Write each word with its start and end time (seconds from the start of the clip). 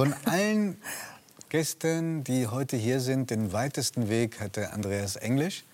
Von 0.00 0.14
allen 0.24 0.78
Gästen, 1.50 2.24
die 2.24 2.46
heute 2.46 2.78
hier 2.78 3.00
sind, 3.00 3.28
den 3.28 3.52
weitesten 3.52 4.08
Weg 4.08 4.40
hatte 4.40 4.72
Andreas 4.72 5.16
Englisch. 5.16 5.64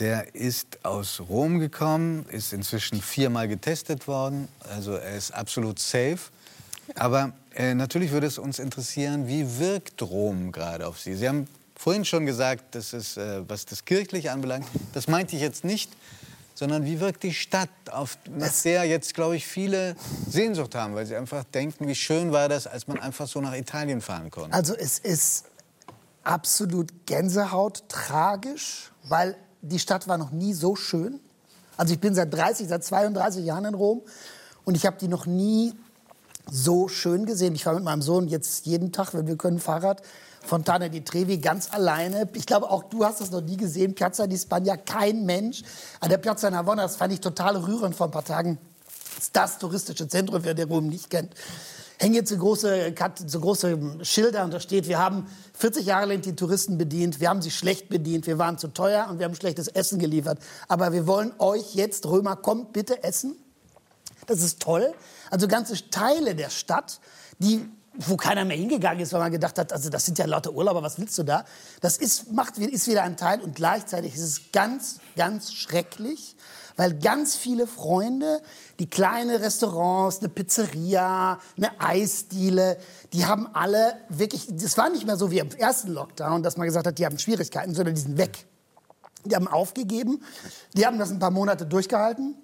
Der 0.00 0.34
ist 0.34 0.84
aus 0.84 1.20
Rom 1.20 1.60
gekommen, 1.60 2.26
ist 2.30 2.52
inzwischen 2.52 3.00
viermal 3.00 3.46
getestet 3.46 4.08
worden. 4.08 4.48
Also 4.68 4.94
er 4.94 5.16
ist 5.16 5.30
absolut 5.30 5.78
safe. 5.78 6.18
Aber 6.96 7.34
äh, 7.54 7.74
natürlich 7.74 8.10
würde 8.10 8.26
es 8.26 8.36
uns 8.36 8.58
interessieren, 8.58 9.28
wie 9.28 9.60
wirkt 9.60 10.02
Rom 10.02 10.50
gerade 10.50 10.88
auf 10.88 10.98
Sie? 10.98 11.14
Sie 11.14 11.28
haben 11.28 11.46
vorhin 11.76 12.04
schon 12.04 12.26
gesagt, 12.26 12.74
dass 12.74 12.92
es, 12.92 13.16
äh, 13.16 13.42
was 13.46 13.64
das 13.64 13.84
Kirchliche 13.84 14.32
anbelangt, 14.32 14.66
das 14.92 15.06
meinte 15.06 15.36
ich 15.36 15.40
jetzt 15.40 15.62
nicht, 15.62 15.92
sondern 16.54 16.84
wie 16.84 17.00
wirkt 17.00 17.22
die 17.22 17.34
Stadt, 17.34 17.68
auf, 17.90 18.18
nach 18.30 18.52
der 18.62 18.84
jetzt, 18.84 19.14
glaube 19.14 19.36
ich, 19.36 19.46
viele 19.46 19.96
Sehnsucht 20.28 20.74
haben, 20.74 20.94
weil 20.94 21.06
sie 21.06 21.16
einfach 21.16 21.44
denken, 21.44 21.88
wie 21.88 21.94
schön 21.94 22.32
war 22.32 22.48
das, 22.48 22.66
als 22.66 22.86
man 22.86 22.98
einfach 23.00 23.26
so 23.26 23.40
nach 23.40 23.54
Italien 23.54 24.00
fahren 24.00 24.30
konnte. 24.30 24.52
Also 24.54 24.74
es 24.74 24.98
ist 24.98 25.46
absolut 26.24 27.06
Gänsehaut, 27.06 27.84
tragisch, 27.88 28.92
weil 29.04 29.36
die 29.60 29.78
Stadt 29.78 30.08
war 30.08 30.18
noch 30.18 30.30
nie 30.30 30.54
so 30.54 30.76
schön. 30.76 31.20
Also 31.76 31.94
ich 31.94 32.00
bin 32.00 32.14
seit 32.14 32.32
30, 32.32 32.68
seit 32.68 32.84
32 32.84 33.44
Jahren 33.44 33.64
in 33.64 33.74
Rom 33.74 34.02
und 34.64 34.76
ich 34.76 34.86
habe 34.86 34.96
die 34.98 35.08
noch 35.08 35.26
nie 35.26 35.72
so 36.50 36.88
schön 36.88 37.26
gesehen. 37.26 37.54
Ich 37.54 37.64
fahre 37.64 37.76
mit 37.76 37.84
meinem 37.84 38.02
Sohn 38.02 38.28
jetzt 38.28 38.66
jeden 38.66 38.92
Tag, 38.92 39.14
wenn 39.14 39.26
wir 39.26 39.36
können, 39.36 39.58
Fahrrad. 39.58 40.02
Fontana 40.44 40.88
di 40.88 41.02
Trevi 41.02 41.38
ganz 41.38 41.72
alleine. 41.72 42.28
Ich 42.34 42.46
glaube, 42.46 42.70
auch 42.70 42.84
du 42.84 43.04
hast 43.04 43.20
das 43.20 43.30
noch 43.30 43.40
nie 43.40 43.56
gesehen. 43.56 43.94
Piazza 43.94 44.26
di 44.26 44.36
Spagna, 44.36 44.76
kein 44.76 45.24
Mensch. 45.24 45.62
An 46.00 46.10
der 46.10 46.18
Piazza 46.18 46.50
Navona, 46.50 46.82
das 46.82 46.96
fand 46.96 47.12
ich 47.12 47.20
total 47.20 47.56
rührend 47.56 47.94
vor 47.94 48.08
ein 48.08 48.10
paar 48.10 48.24
Tagen. 48.24 48.58
Das 49.14 49.24
ist 49.24 49.36
das 49.36 49.58
touristische 49.58 50.08
Zentrum, 50.08 50.42
wer 50.42 50.54
den 50.54 50.68
Rom 50.68 50.88
nicht 50.88 51.10
kennt. 51.10 51.34
Hängen 51.98 52.14
jetzt 52.14 52.30
so 52.30 52.36
große, 52.36 52.94
so 53.26 53.38
große 53.38 53.78
Schilder 54.02 54.42
und 54.42 54.52
da 54.52 54.58
steht, 54.58 54.88
wir 54.88 54.98
haben 54.98 55.28
40 55.54 55.86
Jahre 55.86 56.06
lang 56.06 56.20
die 56.20 56.34
Touristen 56.34 56.76
bedient, 56.76 57.20
wir 57.20 57.28
haben 57.28 57.40
sie 57.40 57.52
schlecht 57.52 57.88
bedient, 57.88 58.26
wir 58.26 58.38
waren 58.38 58.58
zu 58.58 58.68
teuer 58.68 59.06
und 59.08 59.20
wir 59.20 59.26
haben 59.26 59.36
schlechtes 59.36 59.68
Essen 59.68 60.00
geliefert. 60.00 60.40
Aber 60.66 60.92
wir 60.92 61.06
wollen 61.06 61.32
euch 61.38 61.76
jetzt, 61.76 62.04
Römer, 62.06 62.34
kommt 62.34 62.72
bitte 62.72 63.04
essen. 63.04 63.36
Das 64.26 64.40
ist 64.40 64.60
toll. 64.60 64.92
Also 65.32 65.48
ganze 65.48 65.88
Teile 65.88 66.34
der 66.34 66.50
Stadt, 66.50 67.00
die 67.38 67.66
wo 67.94 68.16
keiner 68.16 68.44
mehr 68.44 68.56
hingegangen 68.56 69.00
ist, 69.00 69.12
weil 69.12 69.20
man 69.20 69.32
gedacht 69.32 69.58
hat, 69.58 69.72
also 69.72 69.90
das 69.90 70.06
sind 70.06 70.18
ja 70.18 70.24
lauter 70.24 70.52
Urlauber, 70.52 70.82
was 70.82 70.98
willst 70.98 71.18
du 71.18 71.24
da? 71.24 71.44
Das 71.82 71.98
ist, 71.98 72.32
macht, 72.32 72.56
ist 72.56 72.88
wieder 72.88 73.02
ein 73.02 73.18
Teil 73.18 73.40
und 73.40 73.54
gleichzeitig 73.54 74.14
ist 74.14 74.22
es 74.22 74.40
ganz, 74.52 75.00
ganz 75.14 75.52
schrecklich, 75.52 76.34
weil 76.76 76.98
ganz 76.98 77.36
viele 77.36 77.66
Freunde, 77.66 78.40
die 78.78 78.88
kleine 78.88 79.40
Restaurants, 79.40 80.20
eine 80.20 80.30
Pizzeria, 80.30 81.38
eine 81.58 81.80
Eisdiele, 81.80 82.78
die 83.12 83.26
haben 83.26 83.46
alle 83.54 83.94
wirklich, 84.08 84.46
das 84.50 84.78
war 84.78 84.88
nicht 84.88 85.06
mehr 85.06 85.18
so 85.18 85.30
wie 85.30 85.40
im 85.40 85.50
ersten 85.50 85.92
Lockdown, 85.92 86.42
dass 86.42 86.56
man 86.56 86.66
gesagt 86.66 86.86
hat, 86.86 86.98
die 86.98 87.04
haben 87.04 87.18
Schwierigkeiten, 87.18 87.74
sondern 87.74 87.94
die 87.94 88.00
sind 88.00 88.16
weg. 88.16 88.46
Die 89.26 89.36
haben 89.36 89.48
aufgegeben, 89.48 90.22
die 90.72 90.86
haben 90.86 90.98
das 90.98 91.10
ein 91.10 91.18
paar 91.18 91.30
Monate 91.30 91.66
durchgehalten, 91.66 92.36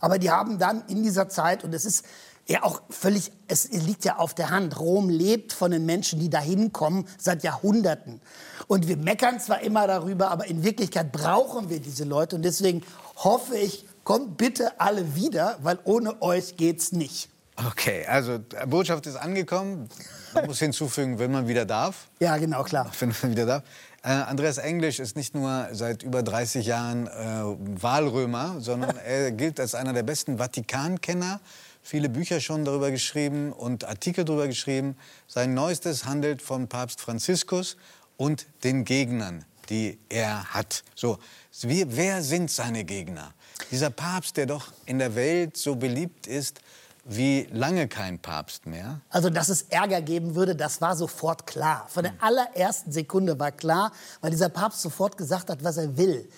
aber 0.00 0.18
die 0.18 0.30
haben 0.30 0.58
dann 0.58 0.82
in 0.88 1.02
dieser 1.02 1.28
Zeit, 1.28 1.62
und 1.64 1.74
es 1.74 1.84
ist 1.84 2.04
ja 2.46 2.62
auch 2.64 2.82
völlig, 2.90 3.30
es 3.46 3.70
liegt 3.70 4.04
ja 4.04 4.16
auf 4.16 4.34
der 4.34 4.50
Hand, 4.50 4.78
Rom 4.80 5.08
lebt 5.08 5.52
von 5.52 5.70
den 5.70 5.86
Menschen, 5.86 6.18
die 6.18 6.30
da 6.30 6.40
hinkommen, 6.40 7.06
seit 7.18 7.44
Jahrhunderten. 7.44 8.20
Und 8.66 8.88
wir 8.88 8.96
meckern 8.96 9.38
zwar 9.38 9.60
immer 9.60 9.86
darüber, 9.86 10.30
aber 10.30 10.46
in 10.46 10.64
Wirklichkeit 10.64 11.12
brauchen 11.12 11.70
wir 11.70 11.80
diese 11.80 12.04
Leute. 12.04 12.36
Und 12.36 12.42
deswegen 12.42 12.82
hoffe 13.16 13.56
ich, 13.56 13.86
kommt 14.04 14.36
bitte 14.36 14.80
alle 14.80 15.14
wieder, 15.14 15.58
weil 15.62 15.78
ohne 15.84 16.20
euch 16.22 16.56
geht's 16.56 16.92
nicht. 16.92 17.28
Okay, 17.68 18.06
also 18.06 18.38
Botschaft 18.66 19.06
ist 19.06 19.16
angekommen. 19.16 19.88
Man 20.32 20.46
muss 20.46 20.60
hinzufügen, 20.60 21.18
wenn 21.18 21.30
man 21.30 21.46
wieder 21.46 21.66
darf. 21.66 22.08
Ja, 22.20 22.36
genau, 22.38 22.62
klar. 22.62 22.90
Wenn 22.98 23.14
man 23.22 23.32
wieder 23.32 23.46
darf. 23.46 23.62
Äh, 24.02 24.12
Andreas 24.12 24.56
Englisch 24.56 24.98
ist 24.98 25.14
nicht 25.14 25.34
nur 25.34 25.68
seit 25.72 26.02
über 26.02 26.22
30 26.22 26.64
Jahren 26.64 27.06
äh, 27.06 27.82
Wahlrömer, 27.82 28.60
sondern 28.60 28.96
er 29.04 29.30
gilt 29.30 29.60
als 29.60 29.74
einer 29.74 29.92
der 29.92 30.02
besten 30.02 30.38
Vatikankenner. 30.38 31.40
Viele 31.82 32.08
Bücher 32.08 32.40
schon 32.40 32.64
darüber 32.64 32.90
geschrieben 32.90 33.52
und 33.52 33.84
Artikel 33.84 34.24
darüber 34.24 34.46
geschrieben. 34.46 34.96
Sein 35.26 35.52
neuestes 35.52 36.06
handelt 36.06 36.40
von 36.40 36.68
Papst 36.68 37.00
Franziskus 37.00 37.76
und 38.16 38.46
den 38.64 38.84
Gegnern, 38.84 39.44
die 39.68 39.98
er 40.08 40.44
hat. 40.44 40.82
So, 40.94 41.18
wie, 41.62 41.84
wer 41.88 42.22
sind 42.22 42.50
seine 42.50 42.84
Gegner? 42.84 43.34
Dieser 43.70 43.90
Papst, 43.90 44.36
der 44.38 44.46
doch 44.46 44.72
in 44.86 44.98
der 44.98 45.14
Welt 45.14 45.56
so 45.56 45.76
beliebt 45.76 46.26
ist, 46.26 46.60
wie 47.04 47.48
lange 47.50 47.88
kein 47.88 48.18
Papst 48.18 48.66
mehr? 48.66 49.00
Also, 49.08 49.30
dass 49.30 49.48
es 49.48 49.62
Ärger 49.62 50.02
geben 50.02 50.34
würde, 50.34 50.54
das 50.54 50.80
war 50.80 50.96
sofort 50.96 51.46
klar. 51.46 51.86
Von 51.88 52.04
der 52.04 52.12
allerersten 52.20 52.92
Sekunde 52.92 53.38
war 53.38 53.52
klar, 53.52 53.92
weil 54.20 54.30
dieser 54.30 54.50
Papst 54.50 54.82
sofort 54.82 55.16
gesagt 55.16 55.48
hat, 55.48 55.64
was 55.64 55.78
er 55.78 55.96
will. 55.96 56.28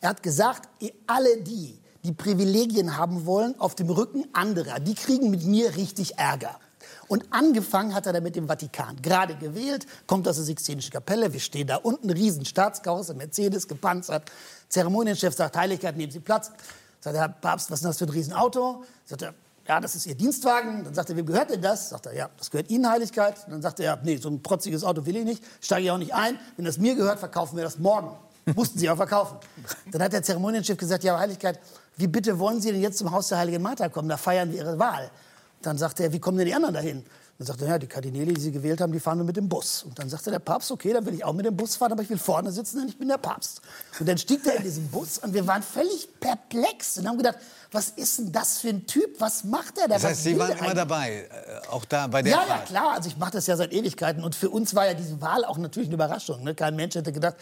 Er 0.00 0.10
hat 0.10 0.22
gesagt, 0.22 0.68
alle 1.06 1.42
die, 1.42 1.78
die 2.04 2.12
Privilegien 2.12 2.96
haben 2.96 3.26
wollen 3.26 3.58
auf 3.60 3.74
dem 3.74 3.90
Rücken 3.90 4.26
anderer, 4.32 4.80
die 4.80 4.94
kriegen 4.94 5.30
mit 5.30 5.44
mir 5.44 5.76
richtig 5.76 6.18
Ärger. 6.18 6.58
Und 7.06 7.24
angefangen 7.30 7.94
hat 7.94 8.06
er 8.06 8.12
dann 8.12 8.22
mit 8.22 8.36
dem 8.36 8.48
Vatikan. 8.48 9.00
Gerade 9.00 9.34
gewählt, 9.34 9.86
kommt 10.06 10.28
aus 10.28 10.36
der 10.36 10.44
Sixtinischen 10.44 10.92
Kapelle. 10.92 11.32
Wir 11.32 11.40
stehen 11.40 11.66
da 11.66 11.76
unten, 11.76 12.10
riesen 12.10 12.44
Staatskarosse, 12.44 13.14
Mercedes, 13.14 13.66
gepanzert. 13.66 14.30
Zeremonienchef 14.68 15.34
sagt, 15.34 15.56
Heiligkeit, 15.56 15.96
nehmen 15.96 16.12
Sie 16.12 16.20
Platz. 16.20 16.50
Sagt 17.00 17.16
der 17.16 17.28
Papst, 17.28 17.70
was 17.70 17.80
ist 17.80 17.84
das 17.84 17.98
für 17.98 18.04
ein 18.04 18.10
Riesenauto? 18.10 18.84
Sagt 19.06 19.22
er, 19.22 19.34
ja, 19.68 19.80
das 19.80 19.94
ist 19.94 20.06
Ihr 20.06 20.14
Dienstwagen. 20.14 20.84
Dann 20.84 20.94
sagt 20.94 21.10
er, 21.10 21.16
wem 21.16 21.26
gehört 21.26 21.50
denn 21.50 21.60
das? 21.60 21.90
Sagt 21.90 22.06
er, 22.06 22.14
ja, 22.14 22.30
das 22.38 22.50
gehört 22.50 22.70
Ihnen, 22.70 22.88
Heiligkeit. 22.90 23.36
dann 23.48 23.60
sagt 23.60 23.80
er, 23.80 23.98
nee, 24.02 24.16
so 24.16 24.30
ein 24.30 24.42
protziges 24.42 24.82
Auto 24.82 25.04
will 25.04 25.16
ich 25.16 25.24
nicht, 25.24 25.44
steige 25.60 25.84
ich 25.84 25.90
auch 25.90 25.98
nicht 25.98 26.14
ein. 26.14 26.38
Wenn 26.56 26.64
das 26.64 26.78
mir 26.78 26.94
gehört, 26.94 27.18
verkaufen 27.18 27.56
wir 27.56 27.64
das 27.64 27.78
morgen. 27.78 28.16
Mussten 28.54 28.78
sie 28.78 28.88
auch 28.88 28.96
verkaufen. 28.96 29.36
Dann 29.92 30.02
hat 30.02 30.14
der 30.14 30.22
Zeremonienchef 30.22 30.78
gesagt, 30.78 31.04
ja, 31.04 31.18
Heiligkeit, 31.18 31.60
wie 31.98 32.06
bitte 32.06 32.38
wollen 32.38 32.62
Sie 32.62 32.72
denn 32.72 32.80
jetzt 32.80 32.96
zum 32.96 33.10
Haus 33.10 33.28
der 33.28 33.38
Heiligen 33.38 33.62
Martha 33.62 33.90
kommen? 33.90 34.08
Da 34.08 34.16
feiern 34.16 34.50
wir 34.50 34.58
Ihre 34.58 34.78
Wahl. 34.78 35.10
Dann 35.60 35.76
sagte 35.76 36.04
er, 36.04 36.12
wie 36.12 36.18
kommen 36.18 36.38
denn 36.38 36.46
die 36.46 36.54
anderen 36.54 36.74
dahin? 36.74 37.04
Dann 37.38 37.46
sagte 37.46 37.66
er, 37.66 37.70
ja, 37.70 37.78
die 37.78 37.86
Kardinäle, 37.86 38.32
die 38.34 38.40
Sie 38.40 38.50
gewählt 38.50 38.80
haben, 38.80 38.92
die 38.92 38.98
fahren 38.98 39.18
nur 39.18 39.26
mit 39.26 39.36
dem 39.36 39.48
Bus. 39.48 39.84
Und 39.84 39.96
dann 39.96 40.08
sagte 40.08 40.32
der 40.32 40.40
Papst, 40.40 40.72
okay, 40.72 40.92
dann 40.92 41.06
will 41.06 41.14
ich 41.14 41.24
auch 41.24 41.32
mit 41.32 41.46
dem 41.46 41.56
Bus 41.56 41.76
fahren, 41.76 41.92
aber 41.92 42.02
ich 42.02 42.10
will 42.10 42.18
vorne 42.18 42.50
sitzen, 42.50 42.80
denn 42.80 42.88
ich 42.88 42.98
bin 42.98 43.06
der 43.06 43.18
Papst. 43.18 43.60
Und 44.00 44.08
dann 44.08 44.18
stieg 44.18 44.44
er 44.44 44.56
in 44.56 44.64
diesen 44.64 44.88
Bus 44.88 45.18
und 45.18 45.32
wir 45.34 45.46
waren 45.46 45.62
völlig 45.62 46.08
perplex 46.18 46.98
und 46.98 47.06
haben 47.06 47.16
gedacht, 47.16 47.36
was 47.70 47.90
ist 47.90 48.18
denn 48.18 48.32
das 48.32 48.58
für 48.58 48.70
ein 48.70 48.86
Typ? 48.88 49.20
Was 49.20 49.44
macht 49.44 49.78
er 49.78 49.86
da? 49.86 49.94
Das 49.94 50.04
heißt, 50.04 50.24
Sie 50.24 50.36
waren 50.36 50.58
immer 50.58 50.74
dabei, 50.74 51.28
äh, 51.30 51.68
auch 51.68 51.84
da 51.84 52.08
bei 52.08 52.22
der 52.22 52.32
Ja, 52.32 52.38
Wahl. 52.38 52.48
ja, 52.48 52.58
klar. 52.64 52.92
Also 52.94 53.08
ich 53.08 53.16
mache 53.18 53.32
das 53.32 53.46
ja 53.46 53.56
seit 53.56 53.72
Ewigkeiten. 53.72 54.24
Und 54.24 54.34
für 54.34 54.50
uns 54.50 54.74
war 54.74 54.86
ja 54.86 54.94
diese 54.94 55.20
Wahl 55.20 55.44
auch 55.44 55.58
natürlich 55.58 55.88
eine 55.90 55.94
Überraschung. 55.94 56.42
Ne? 56.42 56.56
Kein 56.56 56.74
Mensch 56.74 56.96
hätte 56.96 57.12
gedacht, 57.12 57.36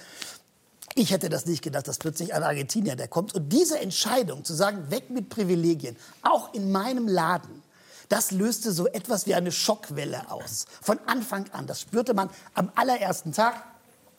ich 0.94 1.10
hätte 1.10 1.30
das 1.30 1.46
nicht 1.46 1.62
gedacht, 1.62 1.88
dass 1.88 1.96
plötzlich 1.96 2.34
ein 2.34 2.42
Argentinier, 2.42 2.96
der 2.96 3.08
kommt. 3.08 3.34
Und 3.34 3.48
diese 3.50 3.78
Entscheidung, 3.78 4.44
zu 4.44 4.52
sagen, 4.52 4.90
weg 4.90 5.08
mit 5.08 5.30
Privilegien, 5.30 5.96
auch 6.22 6.52
in 6.52 6.70
meinem 6.70 7.08
Laden, 7.08 7.62
das 8.08 8.30
löste 8.30 8.72
so 8.72 8.86
etwas 8.86 9.26
wie 9.26 9.34
eine 9.34 9.52
Schockwelle 9.52 10.30
aus. 10.30 10.66
Von 10.80 10.98
Anfang 11.06 11.50
an. 11.52 11.66
Das 11.66 11.80
spürte 11.80 12.14
man 12.14 12.30
am 12.54 12.70
allerersten 12.74 13.32
Tag. 13.32 13.62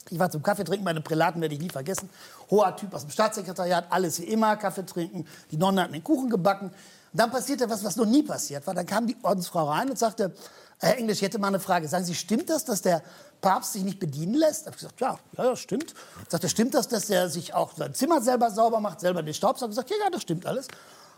Ich 0.09 0.19
war 0.19 0.29
zum 0.29 0.41
Kaffee 0.41 0.63
trinken, 0.63 0.85
meine 0.85 1.01
Prälaten 1.01 1.41
werde 1.41 1.55
ich 1.55 1.61
nie 1.61 1.69
vergessen. 1.69 2.09
Hoher 2.49 2.75
Typ 2.75 2.93
aus 2.93 3.01
dem 3.01 3.11
Staatssekretariat, 3.11 3.85
alles 3.89 4.21
wie 4.21 4.25
immer, 4.25 4.55
Kaffee 4.55 4.85
trinken. 4.85 5.25
Die 5.51 5.57
Nonne 5.57 5.81
hatten 5.81 5.93
den 5.93 6.03
Kuchen 6.03 6.29
gebacken. 6.29 6.67
Und 6.67 7.19
dann 7.19 7.31
passierte 7.31 7.69
was, 7.69 7.83
was 7.83 7.95
noch 7.95 8.05
nie 8.05 8.23
passiert 8.23 8.65
war. 8.67 8.73
Dann 8.73 8.85
kam 8.85 9.07
die 9.07 9.17
Ordensfrau 9.21 9.69
rein 9.69 9.89
und 9.89 9.99
sagte, 9.99 10.33
Herr 10.79 10.97
Englisch, 10.97 11.17
ich 11.17 11.23
hätte 11.23 11.39
mal 11.39 11.47
eine 11.47 11.59
Frage. 11.59 11.87
Sagen 11.87 12.05
Sie, 12.05 12.13
stimmt 12.13 12.49
das, 12.49 12.63
dass 12.63 12.83
der 12.83 13.01
Papst 13.41 13.73
sich 13.73 13.83
nicht 13.83 13.99
bedienen 13.99 14.35
lässt? 14.35 14.61
Da 14.61 14.65
habe 14.67 14.75
ich 14.75 14.81
gesagt, 14.81 15.01
ja, 15.01 15.17
ja, 15.35 15.55
stimmt. 15.55 15.93
Sagte, 16.27 16.49
stimmt 16.49 16.75
das, 16.75 16.87
dass 16.87 17.09
er 17.09 17.29
sich 17.29 17.53
auch 17.53 17.75
sein 17.75 17.93
Zimmer 17.95 18.21
selber 18.21 18.51
sauber 18.51 18.79
macht, 18.79 18.99
selber 18.99 19.23
den 19.23 19.33
Staubsauger? 19.33 19.71
Ich 19.71 19.75
gesagt, 19.75 19.89
ja, 19.89 19.97
ja, 20.03 20.09
das 20.11 20.21
stimmt 20.21 20.45
alles. 20.45 20.67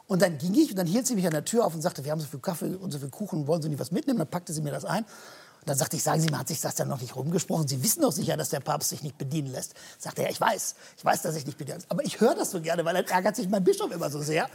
Und 0.10 0.24
dann 0.24 0.40
ging 0.40 0.56
ich 0.56 0.72
und 0.72 0.76
dann 0.76 0.88
hielt 0.88 1.06
sie 1.06 1.14
mich 1.14 1.28
an 1.28 1.34
der 1.34 1.46
Tür 1.46 1.64
auf 1.64 1.76
und 1.76 1.82
sagte, 1.82 2.04
wir 2.04 2.12
haben 2.12 2.20
so 2.20 2.26
viel 2.26 2.40
Kaffee 2.40 2.74
und 2.74 2.90
so 2.90 2.98
viel 2.98 3.12
Kuchen, 3.12 3.46
wollen 3.46 3.62
Sie 3.62 3.70
nicht 3.70 3.80
was 3.80 3.92
mitnehmen? 3.92 4.18
Dann 4.18 4.28
packte 4.28 4.52
sie 4.54 4.62
mir 4.64 4.72
das 4.72 4.84
ein. 4.84 5.04
Und 5.04 5.68
dann 5.68 5.78
sagte 5.78 5.98
ich, 5.98 6.02
sagen 6.02 6.20
Sie 6.20 6.30
mal, 6.30 6.40
hat 6.40 6.48
sich 6.48 6.60
das 6.60 6.74
dann 6.74 6.88
noch 6.88 7.00
nicht 7.00 7.16
rumgesprochen? 7.16 7.68
Sie 7.68 7.84
wissen 7.84 8.02
doch 8.02 8.12
sicher, 8.12 8.36
dass 8.36 8.50
der 8.50 8.60
Papst 8.60 8.90
sich 8.90 9.04
nicht 9.04 9.20
bedienen 9.20 9.52
lässt. 9.52 9.76
Sagte 10.00 10.24
er, 10.24 10.30
ja, 10.30 10.32
ich 10.32 10.42
weiß, 10.42 10.76
ich 10.98 11.06
weiß, 11.06 11.22
dass 11.22 11.36
ich 11.36 11.46
nicht 11.46 11.60
bedienen 11.60 11.78
lässt. 11.78 11.92
Aber 11.92 12.04
ich 12.04 12.20
höre 12.20 12.34
das 12.34 12.50
so 12.50 12.60
gerne, 12.60 12.84
weil 12.86 12.96
dann 12.96 13.06
ärgert 13.06 13.36
sich 13.36 13.48
mein 13.50 13.64
Bischof 13.64 13.92
immer 13.92 14.10
so 14.10 14.20
sehr. 14.20 14.50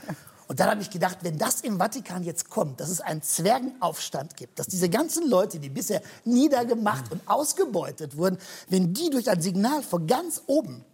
Und 0.49 0.59
dann 0.59 0.71
habe 0.71 0.83
ich 0.83 0.91
gedacht, 0.91 1.19
wenn 1.23 1.39
das 1.39 1.61
im 1.61 1.79
Vatikan 1.79 2.25
jetzt 2.25 2.51
kommt, 2.51 2.81
dass 2.81 2.91
es 2.91 3.01
einen 3.01 3.23
Zwergenaufstand 3.23 4.37
gibt, 4.37 4.59
dass 4.59 4.67
diese 4.67 4.89
ganzen 4.89 5.31
Leute, 5.31 5.61
die 5.61 5.69
bisher 5.69 6.03
niedergemacht 6.25 7.13
und 7.13 7.21
ausgebeutet 7.29 8.17
wurden, 8.17 8.39
wenn 8.69 8.93
die 8.93 9.09
durch 9.09 9.31
ein 9.31 9.41
Signal 9.41 9.85
von 9.85 10.09
ganz 10.09 10.43
oben 10.49 10.85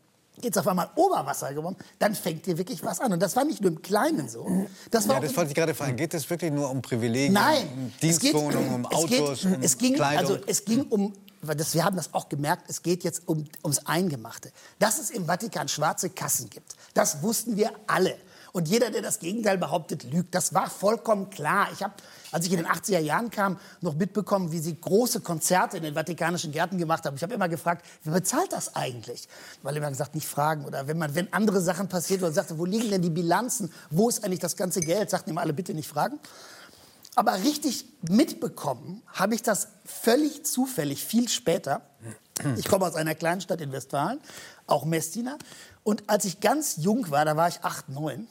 jetzt 0.45 0.59
auf 0.59 0.67
einmal 0.69 0.91
Oberwasser 0.95 1.53
gewonnen, 1.55 1.77
dann 1.99 2.15
fängt 2.15 2.45
hier 2.45 2.59
wirklich 2.59 2.83
was 2.85 3.01
an. 3.01 3.13
Und 3.13 3.21
das 3.21 3.37
war 3.37 3.45
nicht 3.45 3.61
nur 3.61 3.71
im 3.71 3.83
Kleinen 3.83 4.29
so. 4.29 4.67
Das 4.91 5.09
war 5.09 5.17
Ja, 5.17 5.21
das 5.23 5.37
wollte 5.37 5.51
ich 5.51 5.55
gerade 5.57 5.75
fragen. 5.75 5.97
Geht 5.97 6.15
es 6.15 6.29
wirklich 6.29 6.53
nur 6.53 6.71
um 6.71 6.83
Privilegien, 6.83 7.33
Nein, 7.33 7.69
um 7.75 7.87
es 7.87 8.01
geht- 8.01 8.33
Dienstwohnungen, 8.33 8.75
um 8.75 8.87
Autos, 8.87 9.43
geht, 9.43 9.57
um 9.57 9.63
es 9.63 9.79
ging, 9.79 9.95
Kleidung? 9.95 10.19
Also 10.37 10.39
es 10.47 10.65
ging 10.65 10.83
um, 10.85 11.13
das, 11.43 11.75
wir 11.75 11.85
haben 11.85 11.97
das 11.97 12.13
auch 12.15 12.29
gemerkt, 12.29 12.65
es 12.69 12.83
geht 12.83 13.05
jetzt 13.05 13.23
um, 13.27 13.45
ums 13.65 13.87
Eingemachte. 13.87 14.53
Dass 14.79 14.99
es 14.99 15.11
im 15.11 15.27
Vatikan 15.27 15.69
schwarze 15.69 16.11
Kassen 16.11 16.51
gibt, 16.51 16.75
das 16.95 17.23
wussten 17.23 17.57
wir 17.57 17.71
alle. 17.87 18.17
Und 18.53 18.69
jeder, 18.69 18.91
der 18.91 19.03
das 19.03 19.19
Gegenteil 19.21 19.59
behauptet, 19.59 20.05
lügt. 20.05 20.35
Das 20.35 20.55
war 20.55 20.69
vollkommen 20.69 21.31
klar. 21.31 21.69
Ich 21.73 21.83
habe, 21.83 21.95
als 22.33 22.47
ich 22.47 22.53
in 22.53 22.59
den 22.59 22.67
80er 22.67 22.99
Jahren 22.99 23.31
kam, 23.31 23.59
noch 23.81 23.95
mitbekommen, 23.95 24.51
wie 24.51 24.59
sie 24.59 24.81
große 24.81 25.21
Konzerte 25.21 25.77
in 25.77 25.85
den 25.85 25.95
Vatikanischen 25.95 26.51
Gärten 26.51 26.79
gemacht 26.79 27.05
haben. 27.05 27.17
Ich 27.17 27.23
habe 27.23 27.35
immer 27.35 27.49
gefragt, 27.49 27.87
wer 28.03 28.15
bezahlt 28.15 28.53
das 28.53 28.75
eigentlich? 28.75 29.29
Weil 29.63 29.77
immer 29.77 29.89
gesagt, 29.89 30.15
nicht 30.15 30.27
fragen. 30.27 30.65
Oder 30.65 30.89
wenn, 30.89 30.99
man, 30.99 31.15
wenn 31.15 31.33
andere 31.33 31.61
Sachen 31.61 31.89
passiert 31.89 32.23
oder 32.23 32.33
sagte, 32.33 32.59
wo 32.59 32.65
liegen 32.65 32.91
denn 32.91 33.03
die 33.03 33.11
Bilanzen? 33.11 33.73
Wo 33.91 34.09
ist 34.09 34.25
eigentlich 34.25 34.41
das 34.41 34.57
ganze 34.57 34.81
Geld? 34.81 35.11
Sagten 35.11 35.31
immer 35.31 35.43
alle, 35.43 35.53
bitte 35.53 35.75
nicht 35.75 35.89
fragen. 35.89 36.19
Aber 37.17 37.35
richtig 37.35 37.87
mitbekommen 38.03 39.03
habe 39.09 39.35
ich 39.35 39.43
das 39.43 39.69
völlig 39.85 40.45
zufällig, 40.45 41.05
viel 41.05 41.29
später. 41.29 41.83
Ich 42.57 42.67
komme 42.67 42.87
aus 42.87 42.95
einer 42.95 43.15
kleinen 43.15 43.41
Stadt 43.41 43.61
in 43.61 43.73
Westfalen, 43.73 44.21
auch 44.67 44.85
Messina. 44.85 45.37
Und 45.83 46.05
als 46.07 46.25
ich 46.25 46.41
ganz 46.41 46.77
jung 46.79 47.11
war, 47.11 47.25
da 47.25 47.37
war 47.37 47.49
ich 47.49 47.63
acht, 47.63 47.89
neun, 47.89 48.29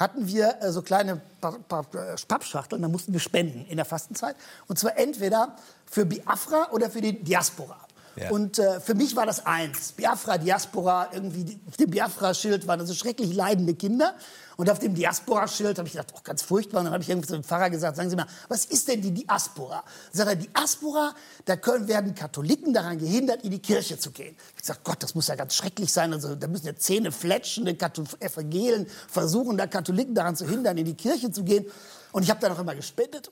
hatten 0.00 0.26
wir 0.26 0.56
äh, 0.62 0.72
so 0.72 0.82
kleine 0.82 1.20
äh, 1.42 2.16
Pappschachteln, 2.26 2.82
da 2.82 2.88
mussten 2.88 3.12
wir 3.12 3.20
spenden 3.20 3.66
in 3.66 3.76
der 3.76 3.84
Fastenzeit. 3.84 4.34
Und 4.66 4.78
zwar 4.78 4.98
entweder 4.98 5.54
für 5.84 6.06
Biafra 6.06 6.70
oder 6.72 6.90
für 6.90 7.02
die 7.02 7.22
Diaspora. 7.22 7.76
Ja. 8.16 8.30
Und 8.30 8.58
äh, 8.58 8.80
für 8.80 8.94
mich 8.94 9.14
war 9.14 9.26
das 9.26 9.46
eins. 9.46 9.92
Biafra, 9.92 10.38
Diaspora, 10.38 11.10
irgendwie 11.12 11.60
auf 11.68 11.76
dem 11.76 11.90
Biafra-Schild 11.90 12.66
waren 12.66 12.80
also 12.80 12.94
schrecklich 12.94 13.34
leidende 13.34 13.74
Kinder. 13.74 14.14
Und 14.60 14.68
auf 14.68 14.78
dem 14.78 14.94
Diaspora-Schild 14.94 15.78
habe 15.78 15.88
ich 15.88 15.94
gedacht, 15.94 16.12
oh, 16.14 16.20
ganz 16.22 16.42
furchtbar. 16.42 16.80
Und 16.80 16.84
dann 16.84 16.92
habe 16.92 17.02
ich 17.02 17.08
irgendwie 17.08 17.26
zu 17.26 17.32
dem 17.32 17.42
Pfarrer 17.42 17.70
gesagt, 17.70 17.96
sagen 17.96 18.10
Sie 18.10 18.16
mal, 18.16 18.26
was 18.46 18.66
ist 18.66 18.88
denn 18.88 19.00
die 19.00 19.10
Diaspora? 19.10 19.82
Sagt 20.12 20.28
er, 20.28 20.36
Diaspora, 20.36 21.14
da 21.46 21.56
können, 21.56 21.88
werden 21.88 22.14
Katholiken 22.14 22.74
daran 22.74 22.98
gehindert, 22.98 23.42
in 23.42 23.52
die 23.52 23.60
Kirche 23.60 23.98
zu 23.98 24.10
gehen. 24.10 24.36
Ich 24.58 24.66
sage, 24.66 24.80
Gott, 24.84 25.02
das 25.02 25.14
muss 25.14 25.28
ja 25.28 25.34
ganz 25.34 25.54
schrecklich 25.54 25.90
sein. 25.90 26.12
Also, 26.12 26.34
da 26.34 26.46
müssen 26.46 26.66
ja 26.66 26.76
Zähne 26.76 27.10
fletschende 27.10 27.74
Evangelien 28.20 28.86
versuchen, 29.08 29.56
da 29.56 29.66
Katholiken 29.66 30.14
daran 30.14 30.36
zu 30.36 30.46
hindern, 30.46 30.76
in 30.76 30.84
die 30.84 30.92
Kirche 30.92 31.32
zu 31.32 31.42
gehen. 31.42 31.64
Und 32.12 32.24
ich 32.24 32.28
habe 32.28 32.40
dann 32.40 32.52
auch 32.52 32.58
immer 32.58 32.74
gespendet. 32.74 33.30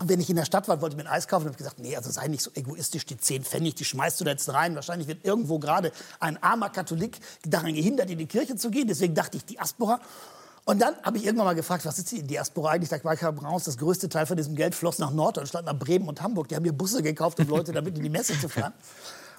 Und 0.00 0.10
wenn 0.10 0.20
ich 0.20 0.28
in 0.28 0.36
der 0.36 0.44
Stadt 0.44 0.68
war, 0.68 0.82
wollte 0.82 0.96
ich 0.96 1.02
mir 1.02 1.08
ein 1.08 1.16
Eis 1.16 1.28
kaufen, 1.28 1.44
habe 1.44 1.52
ich 1.52 1.56
gesagt, 1.56 1.78
nee, 1.78 1.96
also 1.96 2.10
sei 2.10 2.28
nicht 2.28 2.42
so 2.42 2.50
egoistisch, 2.52 3.06
die 3.06 3.16
10 3.16 3.44
Pfennig, 3.44 3.76
die 3.76 3.86
schmeißt 3.86 4.20
du 4.20 4.24
da 4.24 4.32
jetzt 4.32 4.52
rein. 4.52 4.74
Wahrscheinlich 4.74 5.08
wird 5.08 5.24
irgendwo 5.24 5.58
gerade 5.58 5.92
ein 6.20 6.42
armer 6.42 6.68
Katholik 6.68 7.16
daran 7.42 7.72
gehindert, 7.72 8.10
in 8.10 8.18
die 8.18 8.26
Kirche 8.26 8.56
zu 8.56 8.70
gehen. 8.70 8.86
Deswegen 8.86 9.14
dachte 9.14 9.38
ich, 9.38 9.46
Diaspora. 9.46 9.98
Und 10.64 10.80
dann 10.80 10.94
habe 11.02 11.18
ich 11.18 11.24
irgendwann 11.24 11.46
mal 11.46 11.54
gefragt, 11.54 11.84
was 11.84 11.98
ist 11.98 12.12
die 12.12 12.22
Diaspora 12.22 12.70
eigentlich? 12.70 12.88
Da 12.88 13.02
war 13.02 13.14
ich 13.14 13.22
raus, 13.24 13.64
das 13.64 13.78
größte 13.78 14.08
Teil 14.08 14.26
von 14.26 14.36
diesem 14.36 14.54
Geld 14.54 14.74
floss 14.74 14.98
nach 14.98 15.10
Norddeutschland, 15.10 15.66
nach 15.66 15.76
Bremen 15.76 16.08
und 16.08 16.22
Hamburg. 16.22 16.48
Die 16.48 16.54
haben 16.54 16.62
mir 16.62 16.72
Busse 16.72 17.02
gekauft, 17.02 17.40
um 17.40 17.48
Leute 17.48 17.72
damit 17.72 17.96
in 17.96 18.04
die 18.04 18.10
Messe 18.10 18.38
zu 18.38 18.48
fahren. 18.48 18.72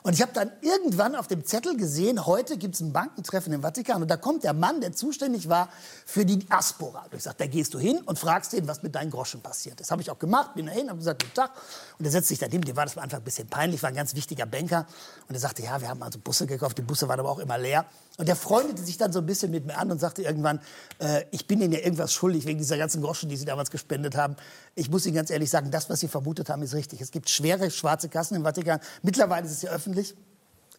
Und 0.03 0.13
ich 0.13 0.21
habe 0.21 0.33
dann 0.33 0.51
irgendwann 0.59 1.15
auf 1.15 1.27
dem 1.27 1.45
Zettel 1.45 1.77
gesehen, 1.77 2.25
heute 2.25 2.57
gibt 2.57 2.75
es 2.75 2.81
ein 2.81 2.91
Bankentreffen 2.91 3.53
im 3.53 3.61
Vatikan. 3.61 4.01
Und 4.01 4.11
da 4.11 4.17
kommt 4.17 4.43
der 4.43 4.51
Mann, 4.51 4.81
der 4.81 4.91
zuständig 4.91 5.47
war 5.47 5.69
für 6.05 6.25
die 6.25 6.39
Diaspora. 6.39 7.05
Und 7.05 7.15
ich 7.15 7.23
sagte, 7.23 7.45
da 7.45 7.49
gehst 7.49 7.73
du 7.73 7.79
hin 7.79 7.99
und 8.05 8.19
fragst 8.19 8.51
ihn, 8.51 8.67
was 8.67 8.83
mit 8.83 8.95
deinen 8.95 9.11
Groschen 9.11 9.41
passiert 9.41 9.79
ist. 9.79 9.91
Habe 9.91 10.01
ich 10.01 10.11
auch 10.11 10.19
gemacht, 10.19 10.55
bin 10.55 10.65
dahin, 10.65 10.89
habe 10.89 10.99
gesagt, 10.99 11.23
guten 11.23 11.33
Tag. 11.33 11.51
Und 11.97 12.05
er 12.05 12.11
setzt 12.11 12.27
sich 12.27 12.37
daneben, 12.37 12.65
dem 12.65 12.75
war 12.75 12.83
das 12.83 12.97
am 12.97 13.03
Anfang 13.03 13.21
ein 13.21 13.23
bisschen 13.23 13.47
peinlich, 13.47 13.81
war 13.81 13.89
ein 13.89 13.95
ganz 13.95 14.13
wichtiger 14.13 14.45
Banker. 14.45 14.85
Und 15.29 15.35
er 15.35 15.39
sagte, 15.39 15.63
ja, 15.63 15.79
wir 15.79 15.87
haben 15.87 16.03
also 16.03 16.19
Busse 16.19 16.47
gekauft, 16.47 16.77
die 16.77 16.81
Busse 16.81 17.07
waren 17.07 17.21
aber 17.21 17.29
auch 17.29 17.39
immer 17.39 17.57
leer. 17.57 17.85
Und 18.17 18.27
er 18.27 18.35
freundete 18.35 18.83
sich 18.83 18.97
dann 18.97 19.13
so 19.13 19.19
ein 19.19 19.25
bisschen 19.25 19.51
mit 19.51 19.65
mir 19.65 19.77
an 19.77 19.89
und 19.89 19.99
sagte 19.99 20.21
irgendwann, 20.21 20.59
äh, 20.99 21.23
ich 21.31 21.47
bin 21.47 21.61
Ihnen 21.61 21.71
ja 21.71 21.79
irgendwas 21.79 22.11
schuldig 22.11 22.45
wegen 22.45 22.59
dieser 22.59 22.77
ganzen 22.77 23.01
Groschen, 23.01 23.29
die 23.29 23.37
Sie 23.37 23.45
damals 23.45 23.71
gespendet 23.71 24.15
haben. 24.15 24.35
Ich 24.75 24.91
muss 24.91 25.05
Ihnen 25.05 25.15
ganz 25.15 25.29
ehrlich 25.29 25.49
sagen, 25.49 25.71
das, 25.71 25.89
was 25.89 26.01
Sie 26.01 26.07
vermutet 26.09 26.49
haben, 26.49 26.61
ist 26.61 26.75
richtig. 26.75 26.99
Es 26.99 27.09
gibt 27.09 27.29
schwere 27.29 27.71
schwarze 27.71 28.09
Kassen 28.09 28.35
im 28.35 28.43
Vatikan. 28.43 28.81
Mittlerweile 29.01 29.45
ist 29.45 29.53
es 29.53 29.61
ja 29.61 29.71
öffentlich. 29.71 29.92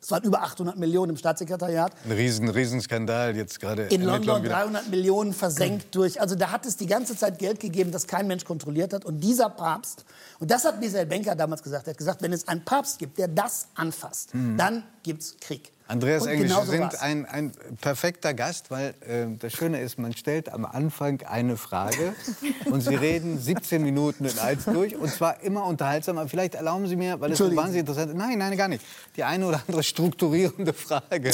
Es 0.05 0.11
waren 0.11 0.23
über 0.25 0.43
800 0.43 0.77
Millionen 0.77 1.11
im 1.11 1.17
Staatssekretariat. 1.17 1.93
Ein 2.05 2.13
riesen, 2.13 2.51
Riesenskandal 2.51 3.35
jetzt 3.35 3.59
gerade. 3.59 3.85
In 3.85 4.03
London 4.03 4.45
300 4.45 4.91
Millionen 4.91 5.33
versenkt 5.33 5.95
durch. 5.95 6.21
Also 6.21 6.35
da 6.35 6.51
hat 6.51 6.67
es 6.67 6.77
die 6.77 6.87
ganze 6.87 7.17
Zeit 7.17 7.39
Geld 7.39 7.59
gegeben, 7.59 7.91
das 7.91 8.07
kein 8.07 8.27
Mensch 8.27 8.45
kontrolliert 8.45 8.93
hat. 8.93 9.07
Und 9.07 9.21
dieser 9.21 9.49
Papst, 9.49 10.05
und 10.41 10.51
das 10.51 10.67
hat 10.67 10.79
Michael 10.79 11.07
Benker 11.07 11.35
damals 11.35 11.63
gesagt, 11.63 11.87
er 11.87 11.93
hat 11.93 11.99
gesagt, 11.99 12.21
wenn 12.21 12.35
es 12.35 12.47
einen 12.47 12.67
Papst 12.67 12.99
gibt, 12.99 13.17
der 13.17 13.29
das 13.29 13.69
anfasst, 13.75 14.35
mhm. 14.35 14.59
dann 14.59 14.83
gibt 15.03 15.23
es 15.23 15.37
Krieg. 15.41 15.73
Andreas 15.87 16.25
Englisch, 16.25 16.51
Sie 16.51 16.71
sind 16.71 17.03
ein, 17.03 17.27
ein, 17.27 17.53
perfekter 17.83 18.33
Gast, 18.33 18.71
weil 18.71 18.95
äh, 19.07 19.27
das 19.39 19.53
Schöne 19.53 19.81
ist, 19.81 19.99
man 19.99 20.17
stellt 20.17 20.51
am 20.51 20.65
Anfang 20.65 21.21
eine 21.23 21.59
Frage 21.59 22.15
und 22.65 22.81
Sie 22.81 22.95
reden 22.95 23.39
17 23.39 23.83
Minuten 23.83 24.25
in 24.25 24.39
eins 24.39 24.65
durch 24.65 24.97
und 24.97 25.11
zwar 25.11 25.43
immer 25.43 25.67
unterhaltsam. 25.67 26.17
Aber 26.17 26.29
vielleicht 26.29 26.55
erlauben 26.55 26.87
Sie 26.87 26.97
mir, 26.97 27.21
weil 27.21 27.33
es 27.33 27.39
so 27.39 27.55
wahnsinnig 27.55 27.81
interessant 27.81 28.13
ist. 28.13 28.17
Nein, 28.17 28.39
nein, 28.39 28.57
gar 28.57 28.69
nicht. 28.69 28.83
Die 29.17 29.25
eine 29.25 29.47
oder 29.47 29.61
andere 29.67 29.83
strukturierende 29.83 30.73
Frage. 30.73 31.33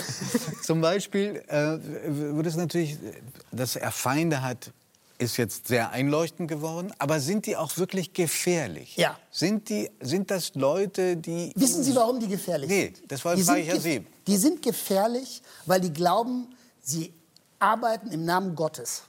Zum 0.62 0.80
Beispiel 0.80 1.42
äh, 1.48 1.78
wird 2.34 2.46
es 2.46 2.56
natürlich, 2.56 2.96
dass 3.50 3.74
er 3.74 3.90
Feinde 3.90 4.42
hat, 4.42 4.70
ist 5.20 5.36
jetzt 5.36 5.68
sehr 5.68 5.90
einleuchtend 5.90 6.48
geworden. 6.48 6.92
Aber 6.98 7.20
sind 7.20 7.46
die 7.46 7.56
auch 7.56 7.76
wirklich 7.76 8.12
gefährlich? 8.12 8.96
Ja. 8.96 9.18
Sind, 9.30 9.68
die, 9.68 9.90
sind 10.00 10.30
das 10.30 10.54
Leute, 10.54 11.16
die... 11.16 11.52
Wissen 11.54 11.84
Sie, 11.84 11.94
warum 11.94 12.18
die 12.18 12.28
gefährlich 12.28 12.70
sind? 12.70 13.00
Nee, 13.00 13.06
das 13.06 13.20
frage 13.20 13.40
ich 13.40 13.46
ja 13.46 13.78
Sie. 13.78 14.06
Die 14.26 14.36
sind 14.36 14.62
gefährlich, 14.62 15.42
weil 15.66 15.80
die 15.80 15.92
glauben, 15.92 16.48
sie 16.80 17.12
arbeiten 17.58 18.10
im 18.10 18.24
Namen 18.24 18.54
Gottes. 18.54 19.02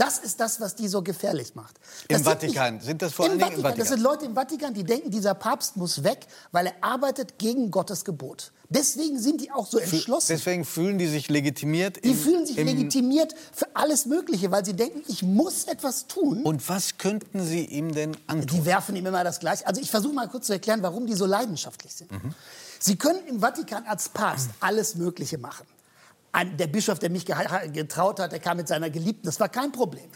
Das 0.00 0.16
ist 0.16 0.40
das, 0.40 0.62
was 0.62 0.74
die 0.74 0.88
so 0.88 1.02
gefährlich 1.02 1.54
macht. 1.54 1.78
Das 2.08 2.20
Im 2.20 2.24
Vatikan? 2.24 2.74
Nicht, 2.76 2.86
sind 2.86 3.02
das 3.02 3.12
vor 3.12 3.26
allen 3.26 3.38
Dingen 3.38 3.52
im 3.52 3.60
Vatikan? 3.60 3.78
Das 3.78 3.88
sind 3.88 4.00
Leute 4.00 4.24
im 4.24 4.34
Vatikan, 4.34 4.72
die 4.72 4.82
denken, 4.82 5.10
dieser 5.10 5.34
Papst 5.34 5.76
muss 5.76 6.02
weg, 6.02 6.26
weil 6.52 6.68
er 6.68 6.74
arbeitet 6.80 7.38
gegen 7.38 7.70
Gottes 7.70 8.06
Gebot. 8.06 8.50
Deswegen 8.70 9.18
sind 9.18 9.42
die 9.42 9.50
auch 9.52 9.66
so 9.66 9.76
entschlossen. 9.76 10.28
Deswegen 10.30 10.64
fühlen 10.64 10.96
die 10.96 11.06
sich 11.06 11.28
legitimiert. 11.28 12.02
Die 12.02 12.12
im, 12.12 12.16
fühlen 12.16 12.46
sich 12.46 12.56
legitimiert 12.56 13.34
für 13.52 13.66
alles 13.74 14.06
Mögliche, 14.06 14.50
weil 14.50 14.64
sie 14.64 14.72
denken, 14.72 15.02
ich 15.06 15.22
muss 15.22 15.64
etwas 15.64 16.06
tun. 16.06 16.44
Und 16.44 16.66
was 16.70 16.96
könnten 16.96 17.44
Sie 17.44 17.66
ihm 17.66 17.92
denn 17.92 18.16
antworten? 18.26 18.46
Die 18.46 18.64
werfen 18.64 18.96
ihm 18.96 19.04
immer 19.04 19.22
das 19.22 19.38
Gleiche. 19.38 19.66
Also 19.66 19.82
ich 19.82 19.90
versuche 19.90 20.14
mal 20.14 20.28
kurz 20.28 20.46
zu 20.46 20.54
erklären, 20.54 20.82
warum 20.82 21.06
die 21.06 21.14
so 21.14 21.26
leidenschaftlich 21.26 21.92
sind. 21.92 22.10
Mhm. 22.10 22.34
Sie 22.78 22.96
können 22.96 23.20
im 23.26 23.40
Vatikan 23.40 23.84
als 23.84 24.08
Papst 24.08 24.48
alles 24.60 24.94
Mögliche 24.94 25.36
machen. 25.36 25.66
Ein, 26.32 26.56
der 26.56 26.68
Bischof, 26.68 26.98
der 26.98 27.10
mich 27.10 27.24
getraut 27.24 28.20
hat, 28.20 28.32
der 28.32 28.40
kam 28.40 28.56
mit 28.58 28.68
seiner 28.68 28.90
Geliebten. 28.90 29.26
Das 29.26 29.40
war 29.40 29.48
kein 29.48 29.72
Problem. 29.72 30.08